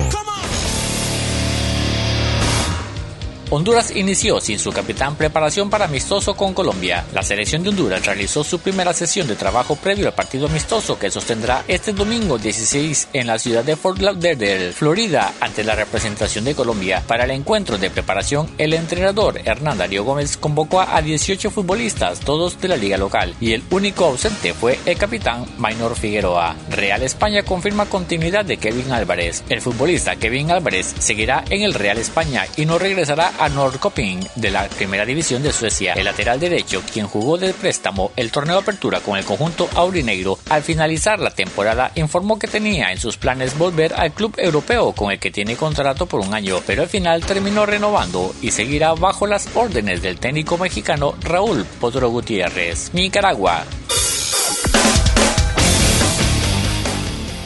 Honduras 3.54 3.94
inició 3.94 4.40
sin 4.40 4.58
su 4.58 4.72
capitán 4.72 5.14
preparación 5.14 5.70
para 5.70 5.84
amistoso 5.84 6.34
con 6.34 6.54
Colombia. 6.54 7.04
La 7.12 7.22
selección 7.22 7.62
de 7.62 7.68
Honduras 7.68 8.04
realizó 8.04 8.42
su 8.42 8.58
primera 8.58 8.92
sesión 8.92 9.28
de 9.28 9.36
trabajo 9.36 9.76
previo 9.76 10.08
al 10.08 10.12
partido 10.12 10.48
amistoso 10.48 10.98
que 10.98 11.08
sostendrá 11.08 11.62
este 11.68 11.92
domingo 11.92 12.36
16 12.36 13.10
en 13.12 13.28
la 13.28 13.38
ciudad 13.38 13.62
de 13.62 13.76
Fort 13.76 14.00
Lauderdale, 14.00 14.72
Florida, 14.72 15.34
ante 15.38 15.62
la 15.62 15.76
representación 15.76 16.44
de 16.44 16.56
Colombia. 16.56 17.04
Para 17.06 17.26
el 17.26 17.30
encuentro 17.30 17.78
de 17.78 17.90
preparación, 17.90 18.50
el 18.58 18.74
entrenador 18.74 19.40
Hernán 19.44 19.78
Darío 19.78 20.02
Gómez 20.02 20.36
convocó 20.36 20.80
a 20.80 21.00
18 21.00 21.52
futbolistas, 21.52 22.18
todos 22.18 22.60
de 22.60 22.66
la 22.66 22.76
liga 22.76 22.96
local, 22.96 23.36
y 23.40 23.52
el 23.52 23.62
único 23.70 24.06
ausente 24.06 24.52
fue 24.52 24.80
el 24.84 24.98
capitán 24.98 25.46
Maynor 25.58 25.94
Figueroa. 25.94 26.56
Real 26.70 27.04
España 27.04 27.44
confirma 27.44 27.86
continuidad 27.86 28.44
de 28.44 28.56
Kevin 28.56 28.90
Álvarez. 28.90 29.44
El 29.48 29.60
futbolista 29.60 30.16
Kevin 30.16 30.50
Álvarez 30.50 30.92
seguirá 30.98 31.44
en 31.50 31.62
el 31.62 31.74
Real 31.74 31.98
España 31.98 32.46
y 32.56 32.66
no 32.66 32.80
regresará 32.80 33.32
a 33.38 33.43
Norrköping 33.48 34.20
de 34.36 34.50
la 34.50 34.68
primera 34.68 35.04
división 35.04 35.42
de 35.42 35.52
Suecia. 35.52 35.94
El 35.94 36.04
lateral 36.04 36.40
derecho, 36.40 36.82
quien 36.92 37.06
jugó 37.06 37.38
de 37.38 37.54
préstamo 37.54 38.12
el 38.16 38.30
torneo 38.30 38.56
de 38.56 38.62
apertura 38.62 39.00
con 39.00 39.16
el 39.16 39.24
conjunto 39.24 39.68
aurinegro, 39.74 40.38
al 40.50 40.62
finalizar 40.62 41.18
la 41.20 41.30
temporada 41.30 41.92
informó 41.94 42.38
que 42.38 42.48
tenía 42.48 42.92
en 42.92 42.98
sus 42.98 43.16
planes 43.16 43.56
volver 43.58 43.94
al 43.94 44.12
club 44.12 44.34
europeo 44.38 44.92
con 44.92 45.10
el 45.10 45.18
que 45.18 45.30
tiene 45.30 45.56
contrato 45.56 46.06
por 46.06 46.20
un 46.20 46.34
año, 46.34 46.60
pero 46.66 46.82
al 46.82 46.88
final 46.88 47.24
terminó 47.24 47.66
renovando 47.66 48.34
y 48.42 48.50
seguirá 48.50 48.94
bajo 48.94 49.26
las 49.26 49.48
órdenes 49.54 50.02
del 50.02 50.18
técnico 50.18 50.58
mexicano 50.58 51.14
Raúl 51.22 51.64
Potro 51.80 52.08
Gutiérrez. 52.10 52.90
Nicaragua. 52.92 53.64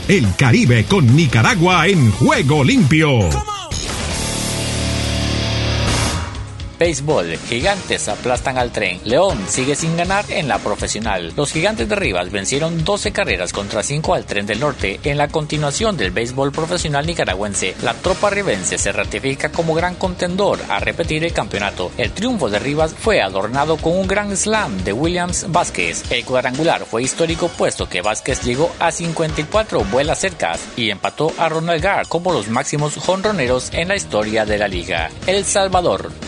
El 0.08 0.34
Caribe 0.36 0.86
con 0.86 1.14
Nicaragua 1.14 1.86
en 1.86 2.10
juego 2.12 2.64
limpio. 2.64 3.57
Béisbol, 6.78 7.36
Gigantes 7.48 8.08
aplastan 8.08 8.56
al 8.56 8.70
tren. 8.70 9.00
León 9.04 9.38
sigue 9.48 9.74
sin 9.74 9.96
ganar 9.96 10.24
en 10.28 10.46
la 10.46 10.58
profesional. 10.58 11.32
Los 11.36 11.52
Gigantes 11.52 11.88
de 11.88 11.96
Rivas 11.96 12.30
vencieron 12.30 12.84
12 12.84 13.10
carreras 13.10 13.52
contra 13.52 13.82
5 13.82 14.14
al 14.14 14.24
tren 14.24 14.46
del 14.46 14.60
norte 14.60 15.00
en 15.02 15.18
la 15.18 15.26
continuación 15.26 15.96
del 15.96 16.12
béisbol 16.12 16.52
profesional 16.52 17.04
nicaragüense. 17.04 17.74
La 17.82 17.94
tropa 17.94 18.30
ribense 18.30 18.78
se 18.78 18.92
ratifica 18.92 19.50
como 19.50 19.74
gran 19.74 19.96
contendor 19.96 20.60
a 20.68 20.78
repetir 20.78 21.24
el 21.24 21.32
campeonato. 21.32 21.90
El 21.98 22.12
triunfo 22.12 22.48
de 22.48 22.60
Rivas 22.60 22.94
fue 22.94 23.20
adornado 23.20 23.76
con 23.76 23.98
un 23.98 24.06
gran 24.06 24.36
slam 24.36 24.84
de 24.84 24.92
Williams 24.92 25.46
Vázquez. 25.48 26.04
El 26.12 26.24
cuadrangular 26.24 26.84
fue 26.84 27.02
histórico 27.02 27.48
puesto 27.48 27.88
que 27.88 28.02
Vázquez 28.02 28.42
llegó 28.44 28.70
a 28.78 28.92
54 28.92 29.84
vuelas 29.84 30.20
cercas 30.20 30.60
y 30.76 30.90
empató 30.90 31.32
a 31.38 31.48
Ronald 31.48 31.82
Gar 31.82 32.06
como 32.06 32.32
los 32.32 32.48
máximos 32.48 32.96
jonroneros 32.96 33.70
en 33.72 33.88
la 33.88 33.96
historia 33.96 34.44
de 34.44 34.58
la 34.58 34.68
liga. 34.68 35.10
El 35.26 35.44
Salvador. 35.44 36.27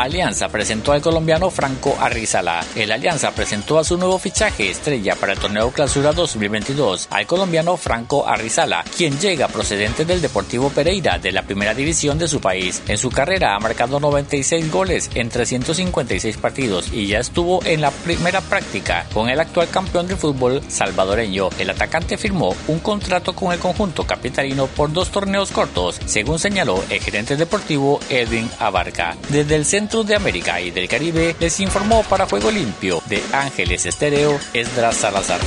Alianza 0.00 0.48
presentó 0.48 0.92
al 0.92 1.02
colombiano 1.02 1.50
Franco 1.50 1.96
Arrizala. 2.00 2.64
El 2.76 2.92
Alianza 2.92 3.32
presentó 3.32 3.80
a 3.80 3.84
su 3.84 3.98
nuevo 3.98 4.20
fichaje 4.20 4.70
estrella 4.70 5.16
para 5.16 5.32
el 5.32 5.40
torneo 5.40 5.72
Clausura 5.72 6.12
2022, 6.12 7.08
al 7.10 7.26
colombiano 7.26 7.76
Franco 7.76 8.24
Arrizala, 8.24 8.84
quien 8.96 9.18
llega 9.18 9.48
procedente 9.48 10.04
del 10.04 10.22
Deportivo 10.22 10.70
Pereira 10.70 11.18
de 11.18 11.32
la 11.32 11.42
primera 11.42 11.74
división 11.74 12.16
de 12.16 12.28
su 12.28 12.40
país. 12.40 12.80
En 12.86 12.96
su 12.96 13.10
carrera 13.10 13.56
ha 13.56 13.58
marcado 13.58 13.98
96 13.98 14.70
goles 14.70 15.10
en 15.16 15.30
356 15.30 16.36
partidos 16.36 16.92
y 16.92 17.08
ya 17.08 17.18
estuvo 17.18 17.64
en 17.64 17.80
la 17.80 17.90
primera 17.90 18.40
práctica 18.40 19.04
con 19.12 19.28
el 19.28 19.40
actual 19.40 19.68
campeón 19.68 20.06
del 20.06 20.16
fútbol 20.16 20.62
salvadoreño. 20.68 21.48
El 21.58 21.70
atacante 21.70 22.16
firmó 22.16 22.54
un 22.68 22.78
contrato 22.78 23.34
con 23.34 23.52
el 23.52 23.58
conjunto 23.58 24.06
capitalino 24.06 24.68
por 24.68 24.92
dos 24.92 25.10
torneos 25.10 25.50
cortos, 25.50 25.98
según 26.06 26.38
señaló 26.38 26.84
el 26.88 27.00
gerente 27.00 27.34
deportivo 27.34 27.98
Edwin 28.08 28.48
Abarca. 28.60 29.16
Desde 29.28 29.56
el 29.56 29.64
centro 29.88 30.04
de 30.04 30.16
América 30.16 30.60
y 30.60 30.70
del 30.70 30.86
Caribe 30.86 31.34
les 31.40 31.60
informó 31.60 32.02
para 32.02 32.26
Juego 32.26 32.50
Limpio 32.50 33.00
de 33.08 33.22
Ángeles 33.32 33.86
Estéreo 33.86 34.38
Esdras 34.52 34.96
Salazar. 34.96 35.40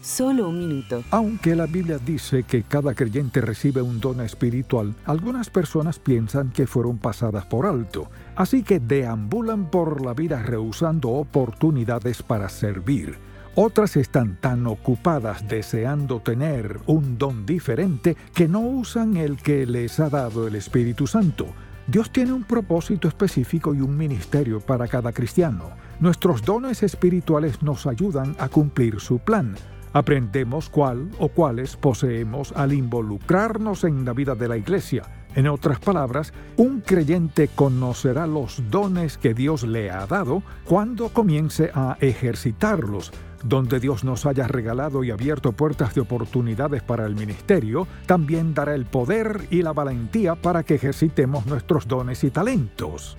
Solo 0.00 0.48
un 0.48 0.58
minuto. 0.58 1.04
Aunque 1.10 1.54
la 1.54 1.66
Biblia 1.66 1.98
dice 1.98 2.42
que 2.44 2.62
cada 2.62 2.94
creyente 2.94 3.42
recibe 3.42 3.82
un 3.82 4.00
don 4.00 4.22
espiritual, 4.22 4.94
algunas 5.04 5.50
personas 5.50 5.98
piensan 5.98 6.52
que 6.52 6.66
fueron 6.66 6.96
pasadas 6.98 7.44
por 7.44 7.66
alto, 7.66 8.10
así 8.34 8.62
que 8.62 8.80
deambulan 8.80 9.70
por 9.70 10.04
la 10.04 10.14
vida 10.14 10.42
rehusando 10.42 11.10
oportunidades 11.10 12.22
para 12.22 12.48
servir. 12.48 13.18
Otras 13.54 13.98
están 13.98 14.36
tan 14.36 14.66
ocupadas 14.66 15.46
deseando 15.46 16.20
tener 16.20 16.80
un 16.86 17.18
don 17.18 17.44
diferente 17.44 18.16
que 18.34 18.48
no 18.48 18.60
usan 18.60 19.18
el 19.18 19.36
que 19.36 19.66
les 19.66 20.00
ha 20.00 20.08
dado 20.08 20.46
el 20.46 20.54
Espíritu 20.54 21.06
Santo. 21.06 21.48
Dios 21.86 22.10
tiene 22.10 22.32
un 22.32 22.44
propósito 22.44 23.08
específico 23.08 23.74
y 23.74 23.82
un 23.82 23.94
ministerio 23.94 24.60
para 24.60 24.88
cada 24.88 25.12
cristiano. 25.12 25.64
Nuestros 26.00 26.40
dones 26.40 26.82
espirituales 26.82 27.62
nos 27.62 27.86
ayudan 27.86 28.34
a 28.38 28.48
cumplir 28.48 29.00
su 29.00 29.18
plan. 29.18 29.54
Aprendemos 29.92 30.70
cuál 30.70 31.10
o 31.18 31.28
cuáles 31.28 31.76
poseemos 31.76 32.52
al 32.56 32.72
involucrarnos 32.72 33.84
en 33.84 34.06
la 34.06 34.14
vida 34.14 34.34
de 34.34 34.48
la 34.48 34.56
iglesia. 34.56 35.02
En 35.34 35.46
otras 35.46 35.78
palabras, 35.78 36.32
un 36.56 36.80
creyente 36.80 37.48
conocerá 37.48 38.26
los 38.26 38.62
dones 38.70 39.18
que 39.18 39.34
Dios 39.34 39.62
le 39.62 39.90
ha 39.90 40.06
dado 40.06 40.42
cuando 40.64 41.10
comience 41.10 41.70
a 41.74 41.98
ejercitarlos. 42.00 43.12
Donde 43.42 43.80
Dios 43.80 44.04
nos 44.04 44.26
haya 44.26 44.46
regalado 44.46 45.04
y 45.04 45.10
abierto 45.10 45.52
puertas 45.52 45.94
de 45.94 46.00
oportunidades 46.00 46.82
para 46.82 47.06
el 47.06 47.14
ministerio, 47.14 47.86
también 48.06 48.54
dará 48.54 48.74
el 48.74 48.86
poder 48.86 49.46
y 49.50 49.62
la 49.62 49.72
valentía 49.72 50.34
para 50.34 50.62
que 50.62 50.74
ejercitemos 50.74 51.46
nuestros 51.46 51.88
dones 51.88 52.22
y 52.24 52.30
talentos. 52.30 53.16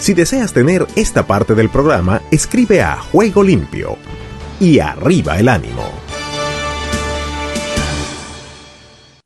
Si 0.00 0.12
deseas 0.12 0.52
tener 0.52 0.86
esta 0.96 1.26
parte 1.26 1.54
del 1.54 1.70
programa, 1.70 2.20
escribe 2.30 2.82
a 2.82 2.98
Juego 2.98 3.42
Limpio 3.42 3.96
y 4.60 4.78
arriba 4.78 5.38
el 5.38 5.48
ánimo. 5.48 6.03